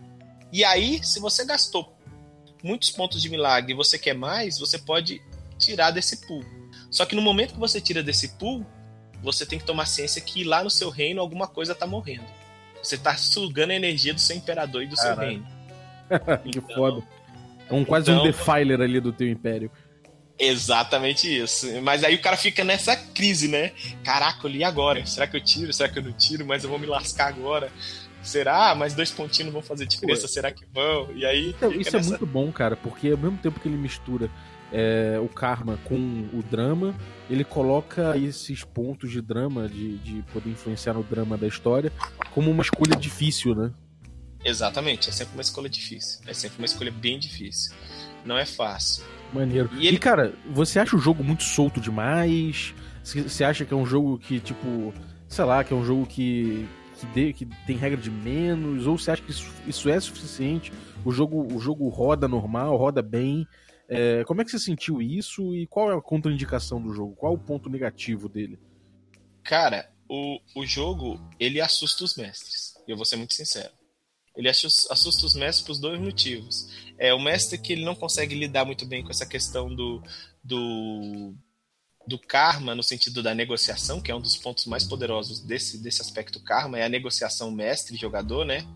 E 0.50 0.64
aí, 0.64 1.04
se 1.04 1.20
você 1.20 1.44
gastou 1.44 1.93
muitos 2.64 2.90
pontos 2.90 3.20
de 3.22 3.28
milagre 3.28 3.72
e 3.72 3.76
você 3.76 3.98
quer 3.98 4.14
mais, 4.14 4.58
você 4.58 4.78
pode 4.78 5.20
tirar 5.58 5.90
desse 5.92 6.26
pool. 6.26 6.44
Só 6.90 7.04
que 7.04 7.14
no 7.14 7.22
momento 7.22 7.52
que 7.54 7.60
você 7.60 7.80
tira 7.80 8.02
desse 8.02 8.28
pool, 8.38 8.64
você 9.22 9.44
tem 9.46 9.58
que 9.58 9.64
tomar 9.64 9.86
ciência 9.86 10.20
que 10.20 10.42
lá 10.44 10.64
no 10.64 10.70
seu 10.70 10.88
reino 10.90 11.20
alguma 11.20 11.46
coisa 11.46 11.72
está 11.72 11.86
morrendo. 11.86 12.24
Você 12.82 12.96
está 12.96 13.16
sugando 13.16 13.70
a 13.70 13.74
energia 13.74 14.12
do 14.14 14.20
seu 14.20 14.34
imperador 14.36 14.82
e 14.82 14.86
do 14.86 14.96
Caralho. 14.96 15.16
seu 15.20 15.26
reino. 15.28 15.46
que 16.52 16.58
Então- 16.58 16.74
foda. 16.76 17.02
É 17.68 17.72
um, 17.72 17.84
quase 17.84 18.10
um 18.10 18.14
então- 18.14 18.26
defiler 18.26 18.80
ali 18.80 19.00
do 19.00 19.12
teu 19.12 19.28
império. 19.28 19.70
Exatamente 20.38 21.28
isso. 21.34 21.66
Mas 21.82 22.02
aí 22.04 22.14
o 22.14 22.20
cara 22.20 22.36
fica 22.36 22.64
nessa 22.64 22.96
crise, 22.96 23.48
né? 23.48 23.72
Caraca, 24.02 24.48
e 24.48 24.64
agora? 24.64 25.04
Será 25.06 25.26
que 25.26 25.36
eu 25.36 25.40
tiro? 25.40 25.72
Será 25.72 25.88
que 25.88 25.98
eu 25.98 26.02
não 26.02 26.12
tiro? 26.12 26.44
Mas 26.44 26.64
eu 26.64 26.70
vou 26.70 26.78
me 26.78 26.86
lascar 26.86 27.28
agora. 27.28 27.70
Será? 28.24 28.70
Ah, 28.70 28.74
Mas 28.74 28.94
dois 28.94 29.10
pontinhos 29.10 29.46
não 29.46 29.52
vão 29.52 29.62
fazer 29.62 29.86
diferença. 29.86 30.22
Pô. 30.22 30.28
Será 30.28 30.50
que 30.50 30.64
vão? 30.72 31.08
E 31.14 31.24
aí. 31.24 31.50
Então, 31.50 31.70
isso 31.72 31.90
é 31.90 31.98
nessa- 31.98 32.08
muito 32.10 32.26
bom, 32.26 32.50
cara, 32.50 32.74
porque 32.76 33.10
ao 33.10 33.18
mesmo 33.18 33.38
tempo 33.38 33.60
que 33.60 33.68
ele 33.68 33.76
mistura 33.76 34.30
é, 34.72 35.20
o 35.22 35.28
karma 35.28 35.78
com 35.84 35.94
o 36.32 36.42
drama, 36.50 36.94
ele 37.30 37.44
coloca 37.44 38.16
esses 38.18 38.64
pontos 38.64 39.10
de 39.12 39.20
drama, 39.20 39.68
de, 39.68 39.98
de 39.98 40.22
poder 40.32 40.50
influenciar 40.50 40.94
no 40.94 41.02
drama 41.04 41.36
da 41.38 41.46
história, 41.46 41.92
como 42.32 42.50
uma 42.50 42.62
escolha 42.62 42.96
difícil, 42.96 43.54
né? 43.54 43.70
Exatamente. 44.44 45.08
É 45.08 45.12
sempre 45.12 45.34
uma 45.34 45.42
escolha 45.42 45.68
difícil. 45.68 46.20
É 46.26 46.34
sempre 46.34 46.58
uma 46.58 46.66
escolha 46.66 46.90
bem 46.90 47.18
difícil. 47.18 47.72
Não 48.24 48.36
é 48.36 48.44
fácil. 48.44 49.04
Maneiro. 49.32 49.70
E 49.74 49.84
E, 49.84 49.86
ele- 49.88 49.98
cara, 49.98 50.34
você 50.52 50.78
acha 50.78 50.96
o 50.96 50.98
jogo 50.98 51.22
muito 51.22 51.42
solto 51.44 51.80
demais? 51.80 52.74
Você 53.02 53.44
acha 53.44 53.64
que 53.64 53.72
é 53.72 53.76
um 53.76 53.86
jogo 53.86 54.18
que, 54.18 54.40
tipo, 54.40 54.92
sei 55.28 55.44
lá, 55.44 55.62
que 55.62 55.72
é 55.72 55.76
um 55.76 55.84
jogo 55.84 56.06
que, 56.06 56.66
que, 57.06 57.32
que 57.32 57.46
tem 57.66 57.76
regra 57.76 58.00
de 58.00 58.10
menos? 58.10 58.86
Ou 58.86 58.98
você 58.98 59.10
acha 59.10 59.22
que 59.22 59.30
isso, 59.30 59.50
isso 59.66 59.88
é 59.88 59.98
suficiente? 60.00 60.72
O 61.04 61.12
jogo, 61.12 61.52
o 61.54 61.58
jogo 61.58 61.88
roda 61.88 62.26
normal, 62.28 62.76
roda 62.76 63.02
bem? 63.02 63.46
É, 63.88 64.24
como 64.24 64.40
é 64.40 64.44
que 64.44 64.50
você 64.50 64.58
sentiu 64.58 65.02
isso 65.02 65.54
e 65.54 65.66
qual 65.66 65.92
é 65.92 65.96
a 65.96 66.00
contraindicação 66.00 66.80
do 66.80 66.92
jogo? 66.94 67.14
Qual 67.14 67.32
é 67.32 67.36
o 67.36 67.38
ponto 67.38 67.68
negativo 67.68 68.28
dele? 68.28 68.58
Cara, 69.42 69.90
o, 70.08 70.38
o 70.56 70.64
jogo, 70.64 71.20
ele 71.38 71.60
assusta 71.60 72.04
os 72.04 72.16
mestres. 72.16 72.74
Eu 72.88 72.96
vou 72.96 73.04
ser 73.04 73.16
muito 73.16 73.34
sincero. 73.34 73.72
Ele 74.36 74.48
assus- 74.48 74.90
assusta 74.90 75.26
os 75.26 75.34
mestres 75.34 75.64
por 75.66 75.78
dois 75.78 76.00
motivos. 76.00 76.68
É 76.98 77.12
o 77.14 77.20
mestre 77.20 77.58
que 77.58 77.72
ele 77.72 77.84
não 77.84 77.94
consegue 77.94 78.34
lidar 78.34 78.64
muito 78.64 78.86
bem 78.86 79.02
com 79.04 79.10
essa 79.10 79.26
questão 79.26 79.72
do, 79.72 80.02
do, 80.42 81.34
do 82.06 82.18
karma, 82.18 82.74
no 82.74 82.82
sentido 82.82 83.22
da 83.22 83.34
negociação, 83.34 84.00
que 84.00 84.10
é 84.10 84.14
um 84.14 84.20
dos 84.20 84.36
pontos 84.36 84.66
mais 84.66 84.84
poderosos 84.84 85.40
desse, 85.40 85.78
desse 85.78 86.02
aspecto 86.02 86.38
karma, 86.40 86.78
é 86.78 86.84
a 86.84 86.88
negociação 86.88 87.50
mestre-jogador, 87.50 88.44
né? 88.44 88.66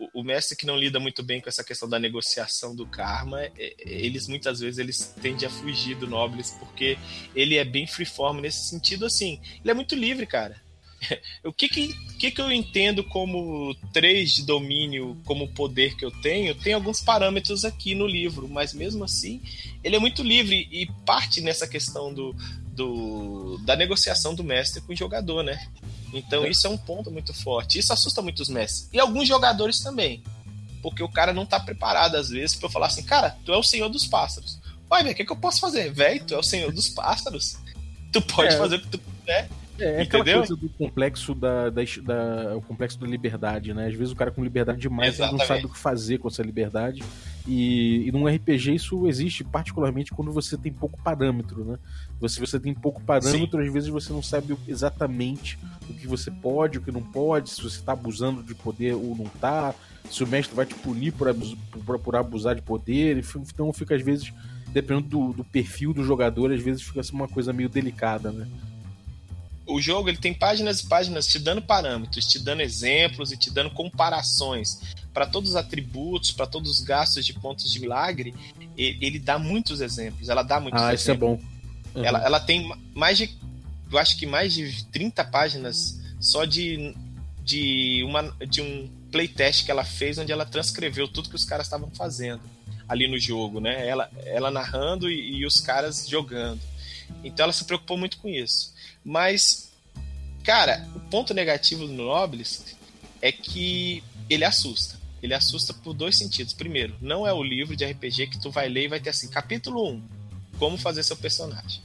O, 0.00 0.20
o- 0.20 0.24
mestre 0.24 0.56
que 0.56 0.64
não 0.64 0.74
lida 0.76 0.98
muito 0.98 1.22
bem 1.22 1.38
com 1.40 1.50
essa 1.50 1.62
questão 1.62 1.86
da 1.86 1.98
negociação 1.98 2.74
do 2.74 2.86
karma, 2.86 3.40
eles 3.78 4.26
muitas 4.26 4.60
vezes 4.60 4.78
eles 4.78 5.14
tendem 5.20 5.46
a 5.46 5.50
fugir 5.50 5.96
do 5.96 6.06
Nobles, 6.06 6.52
porque 6.52 6.96
ele 7.34 7.56
é 7.56 7.64
bem 7.64 7.86
freeform 7.86 8.40
nesse 8.40 8.68
sentido, 8.70 9.04
assim. 9.04 9.38
Ele 9.60 9.70
é 9.70 9.74
muito 9.74 9.94
livre, 9.94 10.26
cara. 10.26 10.62
O 11.44 11.52
que 11.52 11.68
que, 11.68 11.94
que 12.18 12.30
que 12.30 12.40
eu 12.40 12.50
entendo 12.50 13.04
como 13.04 13.74
três 13.92 14.32
de 14.34 14.42
domínio, 14.42 15.16
como 15.24 15.48
poder 15.48 15.94
que 15.96 16.04
eu 16.04 16.10
tenho? 16.10 16.54
Tem 16.54 16.72
alguns 16.72 17.00
parâmetros 17.00 17.64
aqui 17.64 17.94
no 17.94 18.06
livro, 18.06 18.48
mas 18.48 18.72
mesmo 18.72 19.04
assim, 19.04 19.40
ele 19.84 19.96
é 19.96 19.98
muito 19.98 20.22
livre 20.22 20.68
e 20.72 20.86
parte 21.04 21.40
nessa 21.40 21.68
questão 21.68 22.12
do, 22.12 22.34
do 22.72 23.58
da 23.64 23.76
negociação 23.76 24.34
do 24.34 24.42
mestre 24.42 24.80
com 24.80 24.92
o 24.92 24.96
jogador, 24.96 25.42
né? 25.42 25.68
Então 26.12 26.46
isso 26.46 26.66
é 26.66 26.70
um 26.70 26.78
ponto 26.78 27.10
muito 27.10 27.32
forte. 27.34 27.78
Isso 27.78 27.92
assusta 27.92 28.22
muito 28.22 28.40
os 28.40 28.48
mestres. 28.48 28.88
E 28.92 28.98
alguns 28.98 29.28
jogadores 29.28 29.80
também. 29.80 30.22
Porque 30.82 31.02
o 31.02 31.08
cara 31.08 31.32
não 31.32 31.44
tá 31.44 31.58
preparado, 31.58 32.16
às 32.16 32.28
vezes, 32.28 32.60
eu 32.62 32.70
falar 32.70 32.86
assim, 32.86 33.02
cara, 33.02 33.36
tu 33.44 33.52
é 33.52 33.56
o 33.56 33.62
senhor 33.62 33.88
dos 33.88 34.06
pássaros. 34.06 34.58
Vai, 34.88 35.02
velho, 35.02 35.14
o 35.14 35.16
que, 35.16 35.24
que 35.24 35.32
eu 35.32 35.36
posso 35.36 35.58
fazer? 35.60 35.92
Velho, 35.92 36.24
tu 36.24 36.34
é 36.34 36.38
o 36.38 36.42
senhor 36.42 36.72
dos 36.72 36.88
pássaros. 36.88 37.56
Tu 38.12 38.22
pode 38.22 38.54
É. 38.54 38.58
fazer 38.58 38.76
o 38.76 38.80
que 38.80 38.88
tu 38.88 38.98
quiser. 39.00 39.48
É, 39.78 39.84
é 39.84 40.02
aquela 40.02 40.22
Entendeu? 40.22 40.38
coisa 40.40 40.56
do 40.56 40.68
complexo 40.70 41.34
da, 41.34 41.68
da, 41.70 41.82
da- 42.02 42.56
o 42.56 42.62
complexo 42.62 42.98
da 42.98 43.06
liberdade, 43.06 43.74
né? 43.74 43.86
Às 43.88 43.94
vezes 43.94 44.12
o 44.12 44.16
cara 44.16 44.30
com 44.30 44.42
liberdade 44.42 44.78
demais 44.80 45.18
não 45.32 45.38
sabe 45.46 45.66
o 45.66 45.68
que 45.68 45.78
fazer 45.78 46.18
com 46.18 46.28
essa 46.28 46.42
liberdade. 46.42 47.02
E, 47.46 48.08
e 48.08 48.12
num 48.12 48.26
RPG 48.26 48.74
isso 48.74 49.06
existe 49.06 49.44
particularmente 49.44 50.10
quando 50.12 50.32
você 50.32 50.56
tem 50.56 50.72
pouco 50.72 50.98
parâmetro, 51.02 51.64
né? 51.64 51.78
Você, 52.20 52.40
você 52.40 52.58
tem 52.58 52.74
pouco 52.74 53.00
parâmetro, 53.02 53.60
às 53.62 53.72
vezes 53.72 53.88
você 53.88 54.12
não 54.12 54.22
sabe 54.22 54.56
exatamente 54.66 55.58
o 55.88 55.94
que 55.94 56.06
você 56.06 56.30
pode, 56.30 56.78
o 56.78 56.82
que 56.82 56.90
não 56.90 57.02
pode, 57.02 57.50
se 57.50 57.62
você 57.62 57.80
tá 57.82 57.92
abusando 57.92 58.42
de 58.42 58.54
poder 58.54 58.94
ou 58.94 59.14
não 59.16 59.26
tá, 59.26 59.74
se 60.10 60.24
o 60.24 60.26
mestre 60.26 60.56
vai 60.56 60.66
te 60.66 60.74
punir 60.74 61.12
por, 61.12 61.28
abus- 61.28 61.56
por, 61.84 61.98
por 61.98 62.16
abusar 62.16 62.54
de 62.54 62.62
poder. 62.62 63.22
Então 63.52 63.72
fica 63.72 63.94
às 63.94 64.02
vezes, 64.02 64.32
dependendo 64.72 65.06
do, 65.08 65.32
do 65.34 65.44
perfil 65.44 65.92
do 65.92 66.02
jogador, 66.02 66.50
às 66.52 66.62
vezes 66.62 66.82
fica 66.82 67.00
assim, 67.00 67.12
uma 67.14 67.28
coisa 67.28 67.52
meio 67.52 67.68
delicada, 67.68 68.32
né? 68.32 68.46
O 69.66 69.80
jogo 69.80 70.08
ele 70.08 70.16
tem 70.18 70.32
páginas 70.32 70.80
e 70.80 70.86
páginas 70.86 71.26
te 71.26 71.38
dando 71.38 71.60
parâmetros, 71.60 72.26
te 72.26 72.38
dando 72.38 72.62
exemplos 72.62 73.32
e 73.32 73.36
te 73.36 73.50
dando 73.50 73.70
comparações 73.70 74.80
para 75.12 75.26
todos 75.26 75.50
os 75.50 75.56
atributos, 75.56 76.30
para 76.30 76.46
todos 76.46 76.70
os 76.70 76.80
gastos 76.80 77.24
de 77.26 77.32
pontos 77.32 77.72
de 77.72 77.80
milagre. 77.80 78.34
e- 78.76 78.96
Ele 79.00 79.18
dá 79.18 79.38
muitos 79.38 79.80
exemplos, 79.80 80.28
ela 80.28 80.42
dá 80.42 80.60
muitos 80.60 80.80
Ah, 80.82 80.94
isso 80.94 81.10
é 81.10 81.14
exemplos. 81.14 81.40
bom. 81.40 81.98
Uhum. 82.00 82.04
Ela, 82.04 82.22
ela 82.24 82.40
tem 82.40 82.66
ma- 82.66 82.78
mais 82.94 83.16
de, 83.18 83.30
eu 83.90 83.98
acho 83.98 84.16
que 84.18 84.26
mais 84.26 84.52
de 84.52 84.84
30 84.86 85.24
páginas 85.24 85.98
só 86.20 86.44
de, 86.44 86.94
de, 87.42 88.02
uma, 88.04 88.22
de 88.48 88.60
um 88.60 88.88
playtest 89.10 89.64
que 89.64 89.70
ela 89.70 89.84
fez, 89.84 90.18
onde 90.18 90.30
ela 90.32 90.44
transcreveu 90.44 91.08
tudo 91.08 91.28
que 91.30 91.36
os 91.36 91.44
caras 91.44 91.66
estavam 91.66 91.90
fazendo 91.90 92.40
ali 92.88 93.08
no 93.08 93.18
jogo, 93.18 93.60
né? 93.60 93.88
Ela, 93.88 94.08
ela 94.26 94.50
narrando 94.50 95.10
e, 95.10 95.38
e 95.38 95.46
os 95.46 95.60
caras 95.60 96.06
jogando. 96.08 96.60
Então 97.22 97.44
ela 97.44 97.52
se 97.52 97.64
preocupou 97.64 97.96
muito 97.96 98.18
com 98.18 98.28
isso. 98.28 98.74
Mas, 99.04 99.72
cara, 100.44 100.86
o 100.94 101.00
ponto 101.00 101.34
negativo 101.34 101.86
do 101.86 101.92
Nobles 101.92 102.76
é 103.20 103.32
que 103.32 104.02
ele 104.28 104.44
assusta. 104.44 104.96
Ele 105.22 105.34
assusta 105.34 105.72
por 105.72 105.94
dois 105.94 106.16
sentidos. 106.16 106.52
Primeiro, 106.52 106.96
não 107.00 107.26
é 107.26 107.32
o 107.32 107.42
livro 107.42 107.74
de 107.74 107.84
RPG 107.84 108.28
que 108.28 108.40
tu 108.40 108.50
vai 108.50 108.68
ler 108.68 108.84
e 108.84 108.88
vai 108.88 109.00
ter 109.00 109.10
assim, 109.10 109.28
capítulo 109.28 109.90
1, 109.90 110.02
como 110.58 110.78
fazer 110.78 111.02
seu 111.02 111.16
personagem. 111.16 111.82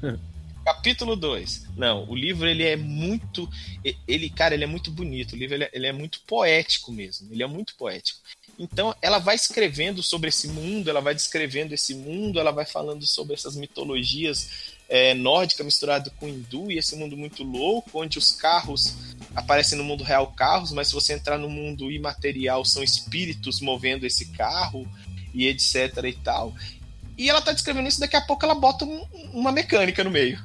Capítulo 0.66 1.14
2. 1.14 1.68
Não, 1.76 2.10
o 2.10 2.16
livro 2.16 2.48
ele 2.48 2.64
é 2.64 2.74
muito. 2.74 3.48
Ele, 4.04 4.28
cara, 4.28 4.52
ele 4.52 4.64
é 4.64 4.66
muito 4.66 4.90
bonito. 4.90 5.34
O 5.34 5.36
livro 5.36 5.54
ele 5.54 5.62
é, 5.62 5.70
ele 5.72 5.86
é 5.86 5.92
muito 5.92 6.20
poético 6.26 6.90
mesmo. 6.90 7.32
Ele 7.32 7.40
é 7.40 7.46
muito 7.46 7.76
poético. 7.76 8.18
Então, 8.58 8.94
ela 9.02 9.18
vai 9.18 9.34
escrevendo 9.34 10.02
sobre 10.02 10.30
esse 10.30 10.48
mundo, 10.48 10.88
ela 10.88 11.00
vai 11.00 11.14
descrevendo 11.14 11.74
esse 11.74 11.94
mundo, 11.94 12.40
ela 12.40 12.50
vai 12.50 12.64
falando 12.64 13.06
sobre 13.06 13.34
essas 13.34 13.54
mitologias 13.54 14.74
é, 14.88 15.12
nórdica 15.14 15.64
misturado 15.64 16.10
com 16.12 16.28
hindu 16.28 16.70
e 16.70 16.78
esse 16.78 16.96
mundo 16.96 17.16
muito 17.16 17.42
louco, 17.42 18.00
onde 18.00 18.18
os 18.18 18.32
carros 18.32 18.94
aparecem 19.34 19.76
no 19.76 19.84
mundo 19.84 20.04
real 20.04 20.28
carros, 20.28 20.72
mas 20.72 20.88
se 20.88 20.94
você 20.94 21.12
entrar 21.12 21.38
no 21.38 21.50
mundo 21.50 21.90
imaterial 21.90 22.64
são 22.64 22.82
espíritos 22.82 23.60
movendo 23.60 24.06
esse 24.06 24.26
carro 24.32 24.88
e 25.34 25.46
etc 25.48 26.04
e 26.04 26.12
tal. 26.14 26.54
E 27.18 27.28
ela 27.28 27.42
tá 27.42 27.52
descrevendo 27.52 27.88
isso, 27.88 28.00
daqui 28.00 28.16
a 28.16 28.20
pouco 28.22 28.44
ela 28.44 28.54
bota 28.54 28.84
um- 28.84 29.04
uma 29.32 29.50
mecânica 29.52 30.02
no 30.04 30.10
meio. 30.10 30.38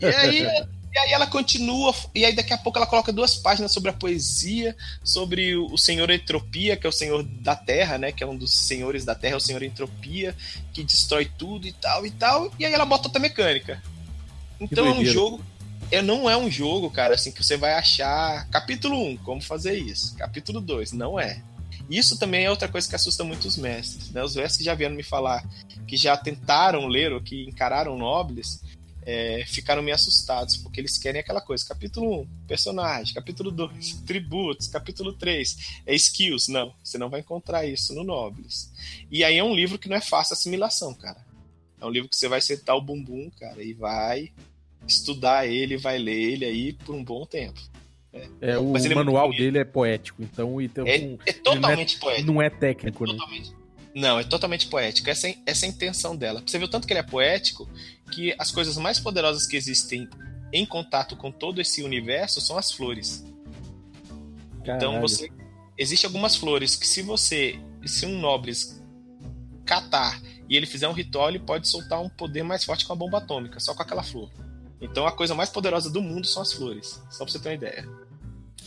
E 0.00 0.06
aí, 0.06 0.46
e 0.92 0.98
aí 0.98 1.12
ela 1.12 1.26
continua, 1.26 1.94
e 2.14 2.24
aí 2.24 2.34
daqui 2.34 2.52
a 2.52 2.58
pouco 2.58 2.78
ela 2.78 2.86
coloca 2.86 3.12
duas 3.12 3.36
páginas 3.36 3.72
sobre 3.72 3.90
a 3.90 3.92
poesia, 3.92 4.76
sobre 5.04 5.56
o 5.56 5.76
senhor 5.76 6.10
Entropia, 6.10 6.76
que 6.76 6.86
é 6.86 6.88
o 6.88 6.92
senhor 6.92 7.22
da 7.22 7.54
Terra, 7.54 7.98
né? 7.98 8.10
Que 8.10 8.24
é 8.24 8.26
um 8.26 8.36
dos 8.36 8.54
senhores 8.54 9.04
da 9.04 9.14
Terra, 9.14 9.36
o 9.36 9.40
senhor 9.40 9.62
Entropia, 9.62 10.34
que 10.72 10.82
destrói 10.82 11.30
tudo 11.38 11.66
e 11.66 11.72
tal 11.72 12.06
e 12.06 12.10
tal. 12.10 12.50
E 12.58 12.64
aí 12.64 12.72
ela 12.72 12.86
bota 12.86 13.08
outra 13.08 13.20
mecânica. 13.20 13.82
Então 14.60 14.86
é 14.86 14.90
um 14.90 15.04
jogo. 15.04 15.44
É, 15.90 16.02
não 16.02 16.28
é 16.28 16.36
um 16.36 16.50
jogo, 16.50 16.90
cara, 16.90 17.14
assim, 17.14 17.32
que 17.32 17.42
você 17.42 17.56
vai 17.56 17.74
achar. 17.74 18.48
Capítulo 18.50 19.00
1, 19.12 19.16
como 19.18 19.40
fazer 19.40 19.78
isso. 19.78 20.16
Capítulo 20.16 20.60
2, 20.60 20.92
não 20.92 21.18
é. 21.18 21.42
Isso 21.88 22.18
também 22.18 22.44
é 22.44 22.50
outra 22.50 22.68
coisa 22.68 22.88
que 22.88 22.94
assusta 22.94 23.24
muito 23.24 23.46
os 23.46 23.56
mestres. 23.56 24.10
Né? 24.10 24.22
Os 24.22 24.34
mestres 24.34 24.58
que 24.58 24.64
já 24.64 24.74
vieram 24.74 24.94
me 24.94 25.02
falar 25.02 25.42
que 25.86 25.96
já 25.96 26.16
tentaram 26.16 26.86
ler 26.86 27.12
ou 27.12 27.20
que 27.20 27.44
encararam 27.44 27.96
nobles, 27.96 28.62
é, 29.10 29.42
ficaram 29.46 29.82
meio 29.82 29.94
assustados, 29.94 30.58
porque 30.58 30.78
eles 30.80 30.98
querem 30.98 31.18
aquela 31.20 31.40
coisa. 31.40 31.64
Capítulo 31.66 32.20
1, 32.22 32.26
personagem. 32.46 33.14
Capítulo 33.14 33.50
2, 33.50 34.02
tributos. 34.06 34.68
Capítulo 34.68 35.14
3, 35.14 35.80
é 35.86 35.94
skills. 35.94 36.48
Não, 36.48 36.74
você 36.84 36.98
não 36.98 37.08
vai 37.08 37.20
encontrar 37.20 37.64
isso 37.64 37.94
no 37.94 38.04
Nobles. 38.04 38.70
E 39.10 39.24
aí 39.24 39.38
é 39.38 39.42
um 39.44 39.54
livro 39.54 39.78
que 39.78 39.88
não 39.88 39.96
é 39.96 40.00
fácil 40.02 40.34
assimilação, 40.34 40.92
cara. 40.92 41.24
É 41.80 41.86
um 41.86 41.90
livro 41.90 42.08
que 42.08 42.16
você 42.16 42.28
vai 42.28 42.40
sentar 42.42 42.76
o 42.76 42.82
bumbum, 42.82 43.30
cara, 43.40 43.62
e 43.62 43.72
vai 43.72 44.30
estudar 44.86 45.46
ele, 45.46 45.76
vai 45.78 45.96
ler 45.98 46.32
ele 46.32 46.44
aí 46.44 46.72
por 46.74 46.94
um 46.94 47.02
bom 47.02 47.24
tempo. 47.24 47.60
É, 48.40 48.58
o 48.58 48.72
Mas 48.72 48.84
ele 48.84 48.94
é 48.94 48.96
manual 48.96 49.26
bonito. 49.28 49.40
dele 49.40 49.58
é 49.58 49.64
poético, 49.64 50.22
então, 50.22 50.60
então 50.60 50.86
É, 50.86 51.16
é 51.26 51.32
totalmente 51.32 51.98
poético. 51.98 52.26
não 52.32 52.42
é 52.42 52.50
técnico, 52.50 53.06
né? 53.06 53.16
Não, 53.94 54.18
é 54.18 54.24
totalmente 54.24 54.66
poético. 54.68 55.08
Essa, 55.10 55.28
é- 55.28 55.36
essa 55.46 55.66
é 55.66 55.68
a 55.68 55.72
intenção 55.72 56.16
dela. 56.16 56.42
Você 56.44 56.58
o 56.58 56.68
tanto 56.68 56.86
que 56.86 56.92
ele 56.92 57.00
é 57.00 57.02
poético 57.02 57.68
que 58.08 58.34
as 58.38 58.50
coisas 58.50 58.76
mais 58.76 58.98
poderosas 58.98 59.46
que 59.46 59.56
existem 59.56 60.08
em 60.52 60.64
contato 60.64 61.16
com 61.16 61.30
todo 61.30 61.60
esse 61.60 61.82
universo 61.82 62.40
são 62.40 62.56
as 62.56 62.72
flores. 62.72 63.24
Então 64.62 64.78
Caralho. 64.78 65.00
você 65.00 65.30
existe 65.76 66.06
algumas 66.06 66.36
flores 66.36 66.74
que 66.74 66.86
se 66.86 67.02
você 67.02 67.58
se 67.86 68.04
um 68.04 68.18
nobles 68.18 68.82
catar 69.64 70.20
e 70.48 70.56
ele 70.56 70.66
fizer 70.66 70.88
um 70.88 70.92
ritual, 70.92 71.28
ele 71.28 71.38
pode 71.38 71.68
soltar 71.68 72.00
um 72.00 72.08
poder 72.08 72.42
mais 72.42 72.64
forte 72.64 72.86
com 72.86 72.92
a 72.92 72.96
bomba 72.96 73.18
atômica, 73.18 73.60
só 73.60 73.74
com 73.74 73.82
aquela 73.82 74.02
flor. 74.02 74.30
Então 74.80 75.06
a 75.06 75.12
coisa 75.12 75.34
mais 75.34 75.50
poderosa 75.50 75.90
do 75.90 76.00
mundo 76.00 76.26
são 76.26 76.42
as 76.42 76.52
flores, 76.52 77.02
só 77.10 77.24
pra 77.24 77.32
você 77.32 77.38
ter 77.38 77.48
uma 77.50 77.54
ideia. 77.54 77.88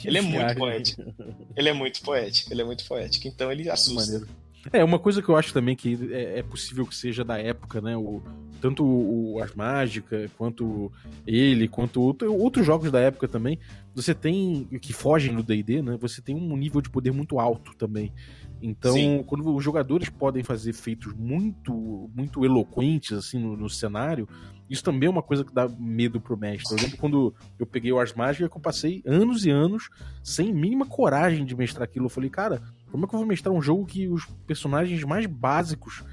Ele 0.03 0.17
é 0.17 0.21
muito 0.21 0.55
poético. 0.55 1.15
Ele 1.55 1.69
é 1.69 1.73
muito 1.73 2.01
poético, 2.01 2.53
ele 2.53 2.61
é 2.61 2.65
muito 2.65 2.85
poético. 2.85 3.27
Então 3.27 3.51
ele 3.51 3.69
assusta. 3.69 4.13
Maneiro. 4.13 4.27
É, 4.71 4.83
uma 4.83 4.99
coisa 4.99 5.21
que 5.21 5.29
eu 5.29 5.35
acho 5.35 5.53
também 5.53 5.75
que 5.75 5.97
é, 6.11 6.39
é 6.39 6.43
possível 6.43 6.85
que 6.85 6.95
seja 6.95 7.23
da 7.23 7.37
época, 7.37 7.81
né? 7.81 7.95
O, 7.97 8.21
tanto 8.61 8.85
o, 8.85 9.41
As 9.41 9.53
Mágicas, 9.55 10.29
quanto 10.37 10.91
ele, 11.25 11.67
quanto 11.67 12.01
outro- 12.01 12.33
outros 12.33 12.65
jogos 12.65 12.91
da 12.91 12.99
época 12.99 13.27
também, 13.27 13.59
você 13.93 14.13
tem, 14.13 14.65
que 14.79 14.93
fogem 14.93 15.35
do 15.35 15.43
D&D, 15.43 15.81
né? 15.81 15.97
Você 15.99 16.21
tem 16.21 16.35
um 16.35 16.55
nível 16.55 16.79
de 16.81 16.89
poder 16.89 17.11
muito 17.11 17.39
alto 17.39 17.75
também. 17.75 18.13
Então, 18.61 18.93
Sim. 18.93 19.23
quando 19.25 19.53
os 19.55 19.63
jogadores 19.63 20.07
podem 20.09 20.43
fazer 20.43 20.71
feitos 20.73 21.13
muito 21.13 22.09
muito 22.15 22.45
eloquentes, 22.45 23.11
assim, 23.17 23.39
no, 23.39 23.57
no 23.57 23.67
cenário, 23.67 24.29
isso 24.69 24.83
também 24.83 25.07
é 25.07 25.09
uma 25.09 25.23
coisa 25.23 25.43
que 25.43 25.51
dá 25.53 25.67
medo 25.67 26.21
pro 26.21 26.37
mestre. 26.37 26.75
Eu 26.77 26.81
lembro 26.83 26.97
quando 26.97 27.33
eu 27.59 27.65
peguei 27.65 27.91
o 27.91 27.99
Ars 27.99 28.13
Mágica, 28.13 28.47
que 28.47 28.55
eu 28.55 28.61
passei 28.61 29.01
anos 29.05 29.45
e 29.45 29.49
anos 29.49 29.89
sem 30.23 30.53
mínima 30.53 30.85
coragem 30.85 31.43
de 31.43 31.55
mestrar 31.55 31.83
aquilo. 31.83 32.05
Eu 32.05 32.09
falei, 32.09 32.29
cara, 32.29 32.61
como 32.91 33.03
é 33.03 33.07
que 33.09 33.15
eu 33.15 33.19
vou 33.19 33.27
mestrar 33.27 33.53
um 33.53 33.61
jogo 33.61 33.85
que 33.85 34.07
os 34.07 34.25
personagens 34.45 35.03
mais 35.03 35.25
básicos 35.25 36.03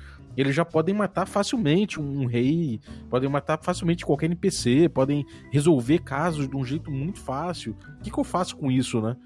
eles 0.41 0.55
já 0.55 0.65
podem 0.65 0.95
matar 0.95 1.27
facilmente 1.27 2.01
um 2.01 2.27
rei, 2.27 2.81
podem 3.11 3.29
matar 3.29 3.59
facilmente 3.63 4.05
qualquer 4.05 4.27
NPC, 4.27 4.89
podem 4.89 5.27
resolver 5.51 5.99
casos 6.01 6.49
de 6.49 6.57
um 6.57 6.65
jeito 6.65 6.91
muito 6.91 7.19
fácil. 7.19 7.77
O 7.99 8.03
que, 8.03 8.11
que 8.11 8.19
eu 8.19 8.25
faço 8.25 8.57
com 8.57 8.71
isso, 8.71 9.01
né? 9.01 9.17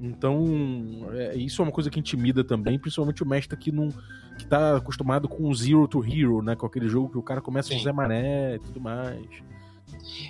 Então, 0.00 1.06
é, 1.12 1.36
isso 1.36 1.62
é 1.62 1.64
uma 1.64 1.70
coisa 1.70 1.88
que 1.88 2.00
intimida 2.00 2.42
também, 2.42 2.78
principalmente 2.78 3.22
o 3.22 3.26
mestre 3.26 3.56
que 3.56 3.70
não 3.70 3.88
que 4.36 4.46
tá 4.46 4.76
acostumado 4.78 5.28
com 5.28 5.48
o 5.48 5.54
Zero 5.54 5.86
to 5.86 6.02
Hero, 6.04 6.42
né? 6.42 6.56
Com 6.56 6.66
aquele 6.66 6.88
jogo 6.88 7.10
que 7.10 7.18
o 7.18 7.22
cara 7.22 7.40
começa 7.40 7.68
com 7.70 7.76
Sim. 7.78 7.84
Zé 7.84 7.92
Mané 7.92 8.56
e 8.56 8.58
tudo 8.58 8.80
mais. 8.80 9.20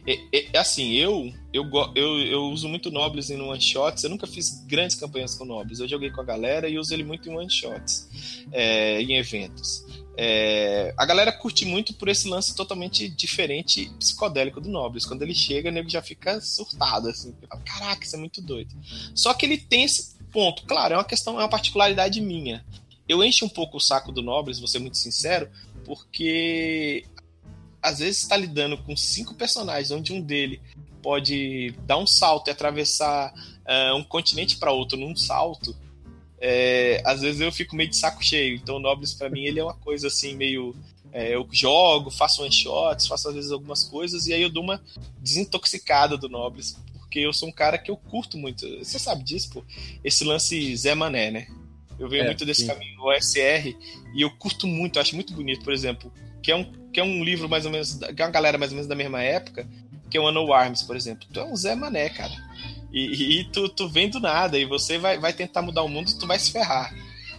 É, 0.06 0.14
é- 0.36 0.48
é 0.52 0.58
assim, 0.58 0.92
eu, 0.94 1.32
eu, 1.52 1.64
eu, 1.94 2.18
eu 2.18 2.42
uso 2.50 2.68
muito 2.68 2.90
Nobles 2.90 3.30
em 3.30 3.40
one 3.40 3.60
shots. 3.60 4.04
Eu 4.04 4.10
nunca 4.10 4.26
fiz 4.26 4.64
grandes 4.66 4.96
campanhas 4.96 5.34
com 5.34 5.44
Nobles. 5.44 5.80
Eu 5.80 5.88
joguei 5.88 6.10
com 6.10 6.20
a 6.20 6.24
galera 6.24 6.68
e 6.68 6.78
uso 6.78 6.92
ele 6.92 7.04
muito 7.04 7.28
em 7.30 7.34
one 7.36 7.50
shots, 7.50 8.44
é, 8.50 9.00
em 9.00 9.16
eventos. 9.16 9.86
É, 10.16 10.92
a 10.96 11.06
galera 11.06 11.32
curte 11.32 11.64
muito 11.64 11.94
por 11.94 12.08
esse 12.08 12.28
lance 12.28 12.54
totalmente 12.54 13.08
diferente 13.08 13.90
psicodélico 13.98 14.60
do 14.60 14.68
Nobles. 14.68 15.06
Quando 15.06 15.22
ele 15.22 15.34
chega, 15.34 15.70
o 15.70 15.72
nego 15.72 15.88
já 15.88 16.02
fica 16.02 16.40
surtado, 16.40 17.08
assim. 17.08 17.34
Caraca, 17.64 18.04
isso 18.04 18.16
é 18.16 18.18
muito 18.18 18.42
doido. 18.42 18.74
Só 19.14 19.32
que 19.32 19.46
ele 19.46 19.56
tem 19.56 19.84
esse 19.84 20.16
ponto. 20.30 20.64
Claro, 20.64 20.94
é 20.94 20.96
uma 20.96 21.04
questão, 21.04 21.34
é 21.40 21.42
uma 21.42 21.48
particularidade 21.48 22.20
minha. 22.20 22.64
Eu 23.08 23.22
encho 23.22 23.44
um 23.44 23.48
pouco 23.48 23.78
o 23.78 23.80
saco 23.80 24.12
do 24.12 24.22
Nobles, 24.22 24.58
vou 24.58 24.68
ser 24.68 24.78
muito 24.78 24.96
sincero, 24.96 25.50
porque 25.84 27.04
às 27.82 27.98
vezes 27.98 28.22
está 28.22 28.36
lidando 28.36 28.78
com 28.78 28.96
cinco 28.96 29.34
personagens, 29.34 29.90
onde 29.90 30.12
um 30.12 30.20
dele 30.20 30.60
pode 31.02 31.74
dar 31.84 31.98
um 31.98 32.06
salto 32.06 32.48
e 32.48 32.50
atravessar 32.50 33.34
ah, 33.66 33.94
um 33.96 34.04
continente 34.04 34.56
para 34.56 34.72
outro 34.72 34.96
num 34.96 35.16
salto. 35.16 35.76
É, 36.44 37.00
às 37.04 37.20
vezes 37.20 37.40
eu 37.40 37.52
fico 37.52 37.76
meio 37.76 37.88
de 37.88 37.96
saco 37.96 38.22
cheio. 38.22 38.56
Então, 38.56 38.76
o 38.76 38.80
Nobles 38.80 39.14
para 39.14 39.30
mim 39.30 39.44
ele 39.44 39.60
é 39.60 39.62
uma 39.64 39.74
coisa 39.74 40.08
assim 40.08 40.34
meio 40.34 40.74
é, 41.12 41.34
eu 41.34 41.46
jogo, 41.52 42.10
faço 42.10 42.42
one 42.42 42.50
shots, 42.50 43.06
faço 43.06 43.28
às 43.28 43.34
vezes 43.34 43.52
algumas 43.52 43.84
coisas 43.84 44.26
e 44.26 44.32
aí 44.32 44.42
eu 44.42 44.50
dou 44.50 44.62
uma 44.62 44.82
desintoxicada 45.20 46.16
do 46.16 46.28
Nobles, 46.28 46.76
porque 46.98 47.20
eu 47.20 47.32
sou 47.32 47.48
um 47.48 47.52
cara 47.52 47.78
que 47.78 47.90
eu 47.90 47.96
curto 47.96 48.36
muito. 48.36 48.66
Você 48.78 48.98
sabe 48.98 49.22
disso, 49.22 49.50
pô? 49.52 49.64
Esse 50.02 50.24
lance 50.24 50.76
Zé 50.76 50.94
Mané, 50.94 51.30
né? 51.30 51.46
Eu 51.98 52.08
venho 52.08 52.24
É, 52.24 52.26
muito 52.26 52.44
desse 52.44 52.62
sim. 52.62 52.66
caminho 52.66 53.00
OSR 53.02 53.76
e 54.14 54.22
eu 54.22 54.30
curto 54.30 54.66
muito, 54.66 54.98
acho 54.98 55.14
muito 55.14 55.32
bonito, 55.32 55.62
por 55.62 55.72
exemplo, 55.72 56.12
que 56.42 56.50
é 56.50 56.56
um, 56.56 56.64
que 56.90 56.98
é 56.98 57.04
um 57.04 57.22
livro 57.22 57.48
mais 57.48 57.66
ou 57.66 57.70
menos, 57.70 57.94
que 57.94 58.20
é 58.20 58.24
uma 58.24 58.32
galera 58.32 58.58
mais 58.58 58.72
ou 58.72 58.76
menos 58.76 58.88
da 58.88 58.96
mesma 58.96 59.22
época, 59.22 59.68
que 60.10 60.16
é 60.16 60.20
o 60.20 60.26
Anno 60.26 60.52
Arms, 60.52 60.82
por 60.82 60.96
exemplo. 60.96 61.28
Tu 61.32 61.38
é 61.38 61.44
um 61.44 61.54
Zé 61.54 61.74
Mané, 61.74 62.08
cara. 62.08 62.32
E, 62.92 63.40
e 63.40 63.44
tu, 63.44 63.68
tu 63.68 63.88
vem 63.88 64.10
do 64.10 64.20
nada 64.20 64.58
e 64.58 64.64
você 64.64 64.98
vai, 64.98 65.18
vai 65.18 65.32
tentar 65.32 65.62
mudar 65.62 65.82
o 65.82 65.88
mundo 65.88 66.12
tu 66.18 66.26
vai 66.26 66.38
se 66.38 66.52
ferrar. 66.52 66.94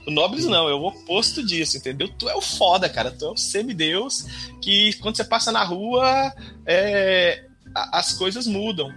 O 0.05 0.11
Nobles 0.11 0.45
não, 0.45 0.67
é 0.67 0.73
o 0.73 0.83
oposto 0.83 1.45
disso, 1.45 1.77
entendeu? 1.77 2.09
Tu 2.09 2.27
é 2.27 2.35
o 2.35 2.41
foda, 2.41 2.89
cara. 2.89 3.11
Tu 3.11 3.25
é 3.25 3.29
o 3.29 3.37
semideus 3.37 4.25
que 4.61 4.93
quando 4.93 5.15
você 5.15 5.23
passa 5.23 5.51
na 5.51 5.63
rua, 5.63 6.33
é, 6.65 7.45
as 7.73 8.13
coisas 8.13 8.45
mudam. 8.45 8.93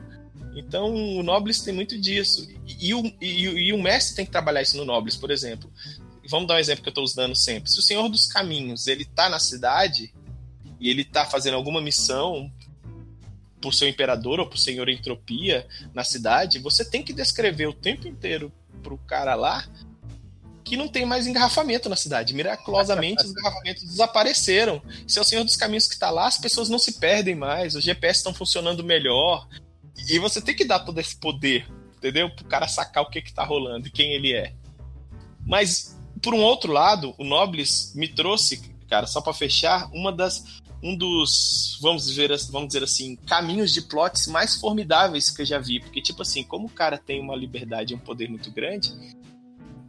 Então 0.56 0.92
o 0.92 1.22
Nobles 1.22 1.60
tem 1.60 1.72
muito 1.72 1.98
disso. 1.98 2.48
E, 2.66 2.92
o, 2.94 3.04
e, 3.20 3.44
e 3.44 3.72
o 3.72 3.80
mestre 3.80 4.16
tem 4.16 4.26
que 4.26 4.32
trabalhar 4.32 4.62
isso 4.62 4.76
no 4.76 4.84
Nobles, 4.84 5.16
por 5.16 5.30
exemplo. 5.30 5.70
Vamos 6.28 6.48
dar 6.48 6.54
um 6.54 6.58
exemplo 6.58 6.82
que 6.82 6.88
eu 6.88 6.92
estou 6.92 7.04
usando 7.04 7.36
sempre. 7.36 7.70
Se 7.70 7.78
o 7.78 7.82
Senhor 7.82 8.08
dos 8.08 8.26
Caminhos 8.26 8.88
ele 8.88 9.04
tá 9.04 9.28
na 9.28 9.38
cidade 9.38 10.12
e 10.80 10.90
ele 10.90 11.04
tá 11.04 11.24
fazendo 11.24 11.54
alguma 11.54 11.80
missão 11.80 12.50
por 13.60 13.74
seu 13.74 13.88
imperador 13.88 14.40
ou 14.40 14.46
por 14.46 14.58
senhor 14.58 14.88
entropia 14.88 15.66
na 15.94 16.04
cidade, 16.04 16.58
você 16.58 16.84
tem 16.84 17.02
que 17.02 17.12
descrever 17.12 17.66
o 17.66 17.72
tempo 17.72 18.06
inteiro 18.06 18.52
pro 18.82 18.98
cara 18.98 19.34
lá 19.34 19.66
que 20.66 20.76
não 20.76 20.88
tem 20.88 21.06
mais 21.06 21.28
engarrafamento 21.28 21.88
na 21.88 21.94
cidade. 21.94 22.34
Miraculosamente, 22.34 23.24
os 23.24 23.30
engarrafamentos 23.38 23.84
desapareceram. 23.84 24.82
Se 25.06 25.18
é 25.18 25.22
o 25.22 25.24
Senhor 25.24 25.44
dos 25.44 25.54
Caminhos 25.54 25.86
que 25.86 25.94
está 25.94 26.10
lá, 26.10 26.26
as 26.26 26.38
pessoas 26.38 26.68
não 26.68 26.78
se 26.78 26.98
perdem 26.98 27.36
mais, 27.36 27.76
os 27.76 27.84
GPS 27.84 28.18
estão 28.18 28.34
funcionando 28.34 28.82
melhor. 28.82 29.46
E 30.08 30.18
você 30.18 30.42
tem 30.42 30.56
que 30.56 30.64
dar 30.64 30.80
todo 30.80 30.98
esse 30.98 31.16
poder, 31.16 31.66
entendeu? 31.96 32.28
Pro 32.34 32.44
cara 32.46 32.66
sacar 32.66 33.04
o 33.04 33.08
que, 33.08 33.22
que 33.22 33.32
tá 33.32 33.44
rolando 33.44 33.86
e 33.86 33.90
quem 33.92 34.12
ele 34.12 34.34
é. 34.34 34.52
Mas, 35.46 35.96
por 36.20 36.34
um 36.34 36.42
outro 36.42 36.72
lado, 36.72 37.14
o 37.16 37.24
Nobles 37.24 37.92
me 37.94 38.08
trouxe, 38.08 38.60
cara, 38.88 39.06
só 39.06 39.20
para 39.20 39.32
fechar, 39.32 39.88
uma 39.92 40.12
das. 40.12 40.60
Um 40.82 40.96
dos, 40.96 41.78
vamos 41.80 42.06
dizer, 42.06 42.30
vamos 42.50 42.68
dizer 42.68 42.84
assim, 42.84 43.16
caminhos 43.26 43.72
de 43.72 43.82
plots 43.82 44.26
mais 44.26 44.56
formidáveis 44.56 45.30
que 45.30 45.42
eu 45.42 45.46
já 45.46 45.58
vi. 45.58 45.80
Porque, 45.80 46.00
tipo 46.02 46.22
assim, 46.22 46.44
como 46.44 46.66
o 46.66 46.70
cara 46.70 46.98
tem 46.98 47.20
uma 47.20 47.34
liberdade 47.34 47.92
e 47.92 47.96
um 47.96 47.98
poder 47.98 48.28
muito 48.28 48.50
grande, 48.50 48.92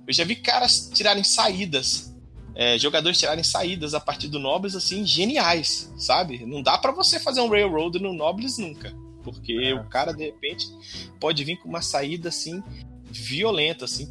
eu 0.07 0.13
já 0.13 0.23
vi 0.23 0.35
caras 0.37 0.89
tirarem 0.93 1.23
saídas, 1.23 2.15
é, 2.55 2.79
jogadores 2.79 3.19
tirarem 3.19 3.43
saídas 3.43 3.93
a 3.93 3.99
partir 3.99 4.29
do 4.29 4.39
Nobles, 4.39 4.75
assim, 4.75 5.05
geniais, 5.05 5.93
sabe? 5.97 6.45
Não 6.45 6.61
dá 6.63 6.77
para 6.77 6.91
você 6.91 7.19
fazer 7.19 7.41
um 7.41 7.49
Railroad 7.49 7.99
no 7.99 8.13
Nobles 8.13 8.57
nunca. 8.57 8.91
Porque 9.23 9.53
É. 9.53 9.73
o 9.75 9.83
cara, 9.89 10.13
de 10.13 10.23
repente, 10.23 10.65
pode 11.19 11.43
vir 11.43 11.57
com 11.57 11.67
uma 11.67 11.81
saída, 11.81 12.29
assim, 12.29 12.63
violenta, 13.11 13.83
assim, 13.85 14.07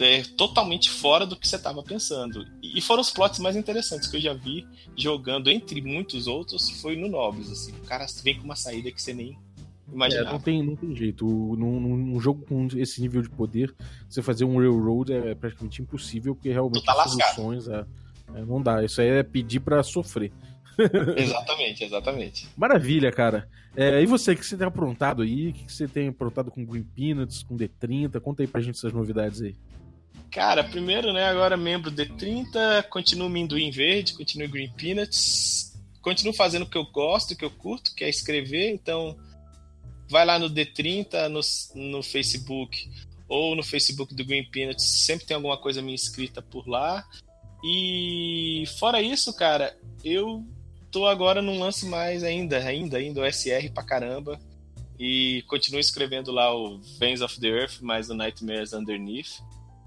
é, 0.00 0.22
totalmente 0.36 0.90
fora 0.90 1.24
do 1.26 1.36
que 1.36 1.46
você 1.46 1.56
estava 1.56 1.82
pensando. 1.82 2.46
E 2.62 2.80
foram 2.80 3.00
os 3.00 3.10
plots 3.10 3.38
mais 3.38 3.54
interessantes 3.56 4.08
que 4.08 4.16
eu 4.16 4.20
já 4.20 4.34
vi 4.34 4.66
jogando, 4.96 5.50
entre 5.50 5.80
muitos 5.80 6.26
outros, 6.26 6.68
foi 6.80 6.96
no 6.96 7.08
Nobles, 7.08 7.50
assim. 7.50 7.72
O 7.72 7.84
cara 7.86 8.06
vem 8.22 8.36
com 8.38 8.44
uma 8.44 8.56
saída 8.56 8.90
que 8.90 9.00
você 9.00 9.12
nem 9.12 9.38
É, 9.90 9.92
imaginava. 9.94 10.32
não, 10.32 10.40
tem, 10.40 10.62
não 10.62 10.74
tem 10.76 10.94
jeito. 10.96 11.24
Num, 11.26 11.78
num- 11.80 12.20
jogo 12.20 12.44
com 12.46 12.66
esse 12.76 13.00
nível 13.00 13.22
de 13.22 13.28
poder, 13.30 13.74
você 14.08 14.22
fazer 14.22 14.44
um 14.44 14.58
railroad 14.58 15.12
é 15.12 15.34
praticamente 15.34 15.82
impossível, 15.82 16.34
porque 16.34 16.50
realmente 16.50 16.84
tá 16.84 16.92
as 17.02 17.10
soluções 17.12 17.68
é, 17.68 17.84
é, 18.34 18.44
não 18.44 18.60
dá. 18.62 18.82
Isso 18.84 19.00
aí 19.00 19.08
é 19.08 19.22
pedir 19.22 19.60
pra 19.60 19.82
sofrer. 19.82 20.32
exatamente, 21.16 21.84
exatamente. 21.84 22.48
Maravilha, 22.56 23.12
cara. 23.12 23.48
É, 23.76 24.00
e 24.02 24.06
você, 24.06 24.32
o 24.32 24.36
que 24.36 24.44
você 24.46 24.56
tem 24.56 24.66
aprontado 24.66 25.22
aí? 25.22 25.48
O 25.50 25.52
que 25.52 25.72
você 25.72 25.86
tem 25.86 26.08
aprontado 26.08 26.50
com 26.50 26.64
Green 26.64 26.82
Peanuts, 26.82 27.42
com 27.42 27.56
D30? 27.56 28.20
Conta 28.20 28.42
aí 28.42 28.46
pra 28.46 28.60
gente 28.60 28.76
essas 28.76 28.92
novidades 28.92 29.40
aí. 29.42 29.54
Cara, 30.34 30.64
primeiro, 30.64 31.12
né, 31.12 31.26
agora 31.26 31.56
membro 31.56 31.92
D30, 31.92 32.82
continuo 32.90 33.28
Minduim 33.28 33.70
Verde, 33.70 34.14
continuo 34.14 34.48
Green 34.48 34.68
Peanuts, 34.68 35.72
continuo 36.02 36.34
fazendo 36.34 36.64
o 36.64 36.68
que 36.68 36.76
eu 36.76 36.84
gosto, 36.86 37.30
o 37.30 37.36
que 37.36 37.44
eu 37.44 37.50
curto, 37.52 37.94
que 37.94 38.02
é 38.02 38.08
escrever, 38.08 38.72
então 38.72 39.16
vai 40.10 40.26
lá 40.26 40.36
no 40.36 40.50
D30, 40.50 41.28
no, 41.28 41.40
no 41.80 42.02
Facebook 42.02 42.90
ou 43.28 43.54
no 43.54 43.62
Facebook 43.62 44.12
do 44.12 44.24
Green 44.24 44.44
Peanuts, 44.50 44.84
sempre 45.04 45.24
tem 45.24 45.36
alguma 45.36 45.56
coisa 45.56 45.80
minha 45.80 45.94
escrita 45.94 46.42
por 46.42 46.66
lá. 46.66 47.06
E 47.62 48.64
fora 48.80 49.00
isso, 49.00 49.32
cara, 49.36 49.78
eu 50.02 50.44
tô 50.90 51.06
agora 51.06 51.40
num 51.40 51.60
lance 51.60 51.86
mais 51.86 52.24
ainda, 52.24 52.58
ainda, 52.58 52.98
ainda 52.98 53.20
o 53.20 53.32
SR 53.32 53.70
pra 53.72 53.84
caramba. 53.84 54.40
E 54.98 55.44
continuo 55.46 55.78
escrevendo 55.78 56.32
lá 56.32 56.52
o 56.52 56.80
Veins 56.98 57.20
of 57.20 57.38
the 57.38 57.46
Earth, 57.46 57.80
mais 57.80 58.10
o 58.10 58.14
Nightmares 58.14 58.72
Underneath. 58.72 59.40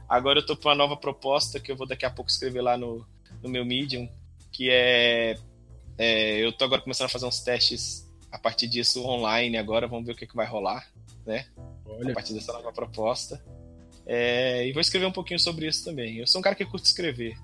Agora 0.08 0.40
eu 0.40 0.46
tô 0.46 0.56
com 0.56 0.70
uma 0.70 0.76
nova 0.76 0.96
proposta 0.96 1.60
que 1.60 1.72
eu 1.72 1.76
vou 1.76 1.88
daqui 1.88 2.06
a 2.06 2.10
pouco 2.10 2.32
escrever 2.32 2.62
lá 2.62 2.78
no, 2.78 3.06
no 3.42 3.50
meu 3.50 3.66
Medium, 3.66 4.10
que 4.52 4.70
é, 4.70 5.38
é, 5.98 6.38
Eu 6.38 6.52
tô 6.52 6.66
agora 6.66 6.82
começando 6.82 7.06
a 7.06 7.10
fazer 7.10 7.26
uns 7.26 7.40
testes 7.42 8.08
a 8.32 8.38
partir 8.38 8.68
disso 8.68 9.06
online 9.06 9.58
agora, 9.58 9.88
vamos 9.88 10.06
ver 10.06 10.14
o 10.14 10.16
que, 10.16 10.28
que 10.28 10.36
vai 10.36 10.46
rolar, 10.46 10.88
né? 11.26 11.46
A 11.58 11.90
Olha, 11.90 12.14
partir 12.14 12.34
dessa 12.34 12.54
nova 12.54 12.72
proposta. 12.72 13.44
É, 14.06 14.68
e 14.68 14.72
vou 14.72 14.82
escrever 14.82 15.06
um 15.06 15.12
pouquinho 15.12 15.40
sobre 15.40 15.68
isso 15.68 15.84
também. 15.84 16.18
Eu 16.18 16.28
sou 16.28 16.40
um 16.40 16.42
cara 16.42 16.56
que 16.56 16.66
curte 16.66 16.88
escrever. 16.88 17.38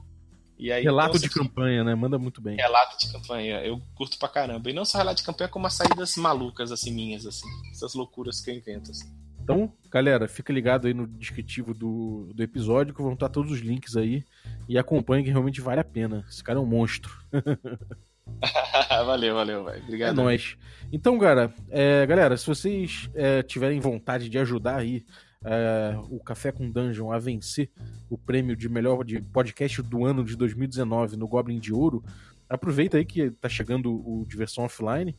E 0.58 0.72
aí, 0.72 0.84
relato 0.84 1.18
então, 1.18 1.28
de 1.28 1.34
campanha, 1.34 1.84
né? 1.84 1.94
Manda 1.96 2.18
muito 2.18 2.42
bem. 2.42 2.56
Relato 2.56 2.98
de 2.98 3.12
campanha, 3.12 3.60
eu 3.66 3.82
curto 3.96 4.18
pra 4.18 4.30
caramba. 4.30 4.70
E 4.70 4.74
não 4.74 4.86
só 4.86 4.98
relato 4.98 5.18
de 5.18 5.24
campanha, 5.24 5.50
como 5.50 5.68
as 5.68 5.74
saídas 5.74 6.16
malucas, 6.16 6.72
assim, 6.72 6.92
minhas, 6.92 7.26
assim. 7.26 7.48
Essas 7.72 7.94
loucuras 7.94 8.40
que 8.40 8.50
eu 8.50 8.56
invento, 8.56 8.92
assim. 8.92 9.12
Então, 9.44 9.74
galera, 9.92 10.26
fica 10.28 10.54
ligado 10.54 10.88
aí 10.88 10.94
no 10.94 11.06
descritivo 11.06 11.74
do, 11.74 12.32
do 12.34 12.42
episódio, 12.42 12.94
que 12.94 13.02
vão 13.02 13.14
estar 13.14 13.28
todos 13.28 13.52
os 13.52 13.60
links 13.60 13.98
aí. 13.98 14.24
E 14.70 14.78
acompanhe 14.78 15.24
que 15.24 15.30
realmente 15.30 15.60
vale 15.60 15.82
a 15.82 15.84
pena. 15.84 16.24
Esse 16.30 16.42
cara 16.42 16.60
é 16.60 16.62
um 16.62 16.66
monstro. 16.66 17.12
valeu, 19.06 19.36
valeu, 19.36 19.66
velho. 19.66 19.84
Obrigado. 19.84 20.10
É 20.12 20.14
nóis. 20.14 20.58
Então, 20.94 21.20
cara, 21.20 21.54
é, 21.70 22.06
galera, 22.06 22.38
se 22.38 22.48
vocês 22.48 23.10
é, 23.14 23.44
tiverem 23.44 23.82
vontade 23.82 24.30
de 24.30 24.40
ajudar 24.40 24.78
aí 24.78 25.06
é, 25.44 25.98
o 26.10 26.20
Café 26.20 26.54
com 26.54 26.72
Dungeon 26.72 27.12
a 27.12 27.20
vencer 27.20 27.70
o 28.10 28.18
prêmio 28.18 28.56
de 28.56 28.70
melhor 28.70 29.04
de 29.04 29.22
podcast 29.22 29.82
do 29.82 30.06
ano 30.06 30.24
de 30.24 30.38
2019 30.38 31.18
no 31.18 31.28
Goblin 31.28 31.60
de 31.60 31.74
Ouro, 31.74 32.02
aproveita 32.48 32.96
aí 32.96 33.04
que 33.04 33.30
tá 33.32 33.50
chegando 33.50 33.92
o 33.94 34.26
Diversão 34.26 34.64
Offline 34.64 35.14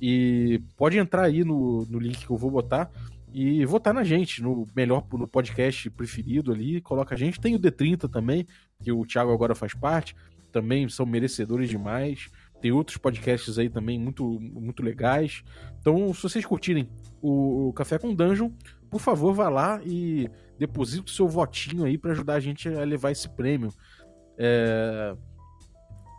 e 0.00 0.60
pode 0.76 0.98
entrar 0.98 1.24
aí 1.24 1.44
no, 1.44 1.86
no 1.86 2.00
link 2.00 2.26
que 2.26 2.30
eu 2.30 2.36
vou 2.36 2.50
botar 2.50 2.90
e 3.32 3.64
votar 3.64 3.92
na 3.92 4.04
gente, 4.04 4.42
no 4.42 4.66
melhor 4.74 5.06
no 5.12 5.28
podcast 5.28 5.90
preferido 5.90 6.52
ali, 6.52 6.80
coloca 6.80 7.14
a 7.14 7.18
gente. 7.18 7.40
Tem 7.40 7.54
o 7.54 7.58
D30 7.58 8.10
também, 8.10 8.46
que 8.82 8.90
o 8.90 9.04
Thiago 9.04 9.32
agora 9.32 9.54
faz 9.54 9.74
parte, 9.74 10.14
também 10.50 10.88
são 10.88 11.04
merecedores 11.04 11.68
demais. 11.68 12.28
Tem 12.60 12.72
outros 12.72 12.96
podcasts 12.96 13.58
aí 13.58 13.68
também 13.68 13.98
muito, 13.98 14.40
muito 14.40 14.82
legais. 14.82 15.44
Então, 15.80 16.12
se 16.12 16.22
vocês 16.22 16.44
curtirem 16.44 16.88
o, 17.22 17.72
Café 17.74 17.98
com 17.98 18.14
Dungeon, 18.14 18.50
por 18.90 19.00
favor, 19.00 19.32
vá 19.32 19.48
lá 19.48 19.80
e 19.84 20.28
deposite 20.58 21.12
o 21.12 21.14
seu 21.14 21.28
votinho 21.28 21.84
aí 21.84 21.96
para 21.96 22.12
ajudar 22.12 22.34
a 22.34 22.40
gente 22.40 22.68
a 22.68 22.84
levar 22.84 23.12
esse 23.12 23.28
prêmio. 23.28 23.72
É... 24.36 25.14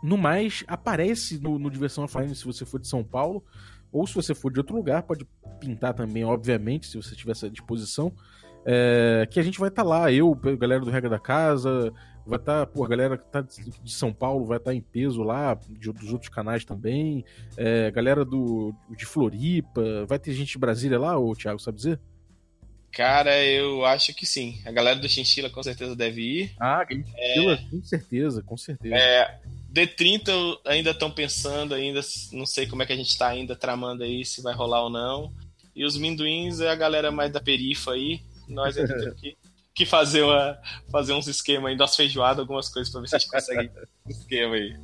No 0.02 0.16
mais, 0.16 0.64
aparece 0.66 1.38
no, 1.38 1.58
no 1.58 1.70
Diversão 1.70 2.04
Offline 2.04 2.34
se 2.34 2.46
você 2.46 2.64
for 2.64 2.80
de 2.80 2.88
São 2.88 3.04
Paulo, 3.04 3.44
ou 3.92 4.06
se 4.06 4.14
você 4.14 4.34
for 4.34 4.52
de 4.52 4.58
outro 4.58 4.76
lugar, 4.76 5.02
pode 5.02 5.26
pintar 5.58 5.94
também, 5.94 6.24
obviamente, 6.24 6.86
se 6.86 6.96
você 6.96 7.14
tiver 7.14 7.32
essa 7.32 7.50
disposição. 7.50 8.12
É... 8.64 9.26
Que 9.30 9.40
a 9.40 9.42
gente 9.42 9.58
vai 9.58 9.68
estar 9.68 9.82
tá 9.82 9.88
lá, 9.88 10.12
eu, 10.12 10.34
galera 10.34 10.84
do 10.84 10.90
Regra 10.90 11.10
da 11.10 11.18
Casa, 11.18 11.92
vai 12.26 12.38
estar, 12.38 12.60
tá, 12.60 12.66
pô, 12.66 12.84
a 12.84 12.88
galera 12.88 13.18
que 13.18 13.26
tá 13.26 13.42
de 13.42 13.92
São 13.92 14.12
Paulo 14.12 14.44
vai 14.44 14.58
estar 14.58 14.70
tá 14.70 14.74
em 14.74 14.80
peso 14.80 15.22
lá, 15.22 15.58
de, 15.68 15.92
dos 15.92 16.12
outros 16.12 16.28
canais 16.28 16.64
também. 16.64 17.24
É, 17.56 17.90
galera 17.90 18.24
do, 18.24 18.74
de 18.96 19.04
Floripa, 19.04 20.04
vai 20.06 20.18
ter 20.18 20.32
gente 20.32 20.52
de 20.52 20.58
Brasília 20.58 20.98
lá, 20.98 21.18
ô 21.18 21.34
Thiago, 21.34 21.58
sabe 21.58 21.76
dizer? 21.76 22.00
Cara, 22.92 23.42
eu 23.44 23.84
acho 23.84 24.14
que 24.14 24.26
sim. 24.26 24.60
A 24.66 24.72
galera 24.72 24.98
do 24.98 25.08
Chinchila 25.08 25.48
com 25.48 25.62
certeza 25.62 25.94
deve 25.94 26.22
ir. 26.22 26.52
Ah, 26.58 26.84
Chinchila, 26.86 27.54
é... 27.54 27.70
com 27.70 27.82
certeza, 27.82 28.42
com 28.42 28.56
certeza. 28.56 28.94
É, 28.96 29.40
D30 29.72 30.58
ainda 30.66 30.90
estão 30.90 31.10
pensando, 31.10 31.74
ainda 31.74 32.00
não 32.32 32.44
sei 32.44 32.66
como 32.66 32.82
é 32.82 32.86
que 32.86 32.92
a 32.92 32.96
gente 32.96 33.16
tá 33.16 33.28
ainda 33.28 33.54
tramando 33.54 34.02
aí, 34.02 34.24
se 34.24 34.42
vai 34.42 34.54
rolar 34.54 34.82
ou 34.82 34.90
não. 34.90 35.32
E 35.74 35.84
os 35.84 35.96
Minduins 35.96 36.60
é 36.60 36.68
a 36.68 36.74
galera 36.74 37.10
mais 37.12 37.32
da 37.32 37.40
perifa 37.40 37.92
aí. 37.92 38.20
Nós 38.48 38.76
ainda 38.76 38.98
temos 38.98 39.20
que, 39.20 39.36
que 39.74 39.86
fazer, 39.86 40.22
uma, 40.22 40.58
fazer 40.90 41.12
uns 41.12 41.28
esquemas 41.28 41.70
aí, 41.70 41.78
das 41.78 41.94
feijoadas, 41.94 42.40
algumas 42.40 42.68
coisas 42.68 42.90
pra 42.90 43.00
ver 43.00 43.08
se 43.08 43.16
a 43.16 43.18
gente 43.18 43.30
consegue 43.30 43.70
um 44.04 44.10
esquema 44.10 44.54
aí. 44.56 44.76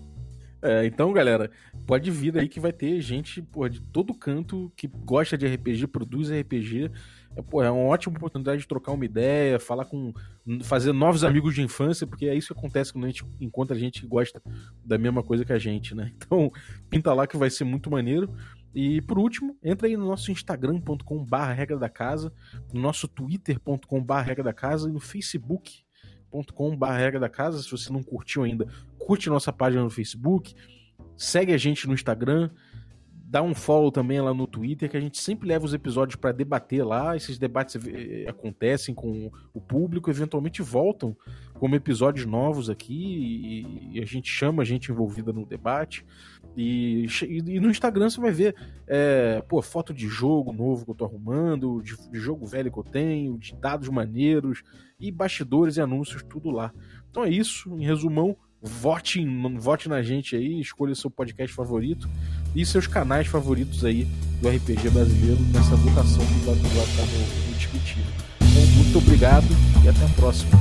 É, 0.62 0.86
então, 0.86 1.12
galera, 1.12 1.50
pode 1.86 2.10
vir 2.10 2.38
aí 2.38 2.48
que 2.48 2.58
vai 2.58 2.72
ter 2.72 3.00
gente 3.00 3.42
porra, 3.42 3.68
de 3.68 3.80
todo 3.80 4.14
canto 4.14 4.72
que 4.76 4.86
gosta 4.86 5.36
de 5.36 5.46
RPG, 5.46 5.86
produz 5.88 6.30
RPG 6.30 6.90
é, 7.36 7.42
pô, 7.42 7.62
é 7.62 7.70
uma 7.70 7.84
ótima 7.84 8.16
oportunidade 8.16 8.62
de 8.62 8.66
trocar 8.66 8.92
uma 8.92 9.04
ideia, 9.04 9.60
falar 9.60 9.84
com. 9.84 10.12
fazer 10.62 10.92
novos 10.92 11.22
amigos 11.22 11.54
de 11.54 11.60
infância, 11.60 12.06
porque 12.06 12.26
é 12.26 12.34
isso 12.34 12.54
que 12.54 12.58
acontece 12.58 12.92
quando 12.92 13.04
a 13.04 13.08
gente 13.08 13.24
encontra 13.38 13.78
gente 13.78 14.00
que 14.00 14.06
gosta 14.06 14.42
da 14.82 14.96
mesma 14.96 15.22
coisa 15.22 15.44
que 15.44 15.52
a 15.52 15.58
gente, 15.58 15.94
né? 15.94 16.12
Então, 16.16 16.50
pinta 16.88 17.12
lá 17.12 17.26
que 17.26 17.36
vai 17.36 17.50
ser 17.50 17.64
muito 17.64 17.90
maneiro. 17.90 18.34
E 18.74 19.00
por 19.02 19.18
último, 19.18 19.56
entra 19.62 19.86
aí 19.86 19.96
no 19.96 20.06
nosso 20.06 20.30
instagram.com 20.30 21.24
barra 21.24 21.52
regra 21.52 21.78
da 21.78 21.88
casa, 21.88 22.32
no 22.72 22.80
nosso 22.80 23.06
twitter.com 23.06 24.02
barra 24.02 24.22
regra 24.22 24.42
da 24.42 24.52
casa 24.52 24.88
e 24.88 24.92
no 24.92 24.98
facebook.com 25.00 26.76
barra 26.76 26.98
regra 26.98 27.20
da 27.20 27.28
casa. 27.28 27.62
Se 27.62 27.70
você 27.70 27.92
não 27.92 28.02
curtiu 28.02 28.44
ainda, 28.44 28.66
curte 28.98 29.28
nossa 29.28 29.52
página 29.52 29.82
no 29.82 29.90
Facebook, 29.90 30.54
segue 31.16 31.52
a 31.52 31.58
gente 31.58 31.86
no 31.86 31.94
Instagram, 31.94 32.50
dá 33.28 33.42
um 33.42 33.54
follow 33.54 33.90
também 33.90 34.20
lá 34.20 34.32
no 34.32 34.46
Twitter, 34.46 34.88
que 34.88 34.96
a 34.96 35.00
gente 35.00 35.18
sempre 35.18 35.48
leva 35.48 35.64
os 35.64 35.74
episódios 35.74 36.14
para 36.14 36.30
debater 36.30 36.86
lá. 36.86 37.16
Esses 37.16 37.38
debates 37.38 37.74
eh, 37.74 38.24
acontecem 38.28 38.94
com 38.94 39.30
o 39.52 39.60
público, 39.60 40.08
eventualmente 40.08 40.62
voltam 40.62 41.16
como 41.54 41.74
episódios 41.74 42.24
novos 42.24 42.70
aqui 42.70 43.90
e, 43.92 44.00
a 44.00 44.04
gente 44.04 44.30
chama 44.30 44.62
a 44.62 44.64
gente 44.64 44.92
envolvida 44.92 45.32
no 45.32 45.44
debate. 45.44 46.06
E, 46.56 47.06
e, 47.22 47.58
no 47.58 47.68
Instagram 47.68 48.08
você 48.08 48.20
vai 48.20 48.30
ver 48.30 48.54
é, 48.86 49.42
pô, 49.48 49.60
foto 49.60 49.92
de 49.92 50.06
jogo 50.06 50.52
novo 50.52 50.84
que 50.84 50.90
eu 50.92 50.94
tô 50.94 51.04
arrumando, 51.04 51.82
de, 51.82 51.96
de 52.10 52.18
jogo 52.20 52.46
velho 52.46 52.70
que 52.70 52.78
eu 52.78 52.84
tenho, 52.84 53.36
de 53.38 53.54
dados 53.56 53.88
maneiros 53.88 54.62
e 55.00 55.10
bastidores 55.10 55.76
e 55.76 55.80
anúncios, 55.80 56.22
tudo 56.22 56.50
lá. 56.50 56.72
Então 57.10 57.24
é 57.24 57.30
isso, 57.30 57.76
em 57.76 57.84
resumão 57.84 58.36
vote, 58.62 59.24
vote 59.58 59.88
na 59.88 60.02
gente 60.02 60.36
aí, 60.36 60.60
escolha 60.60 60.94
seu 60.94 61.10
podcast 61.10 61.54
favorito 61.54 62.08
e 62.56 62.64
seus 62.64 62.86
canais 62.86 63.26
favoritos 63.26 63.84
aí 63.84 64.08
do 64.40 64.48
RPG 64.48 64.88
brasileiro 64.90 65.40
nessa 65.52 65.76
votação 65.76 66.24
que 66.24 66.46
vai 66.46 66.54
estar 66.54 67.02
no, 67.02 67.50
no. 67.50 68.16
Então, 68.40 68.66
muito 68.76 68.98
obrigado 68.98 69.46
e 69.84 69.88
até 69.88 70.04
a 70.04 70.08
próxima. 70.16 70.58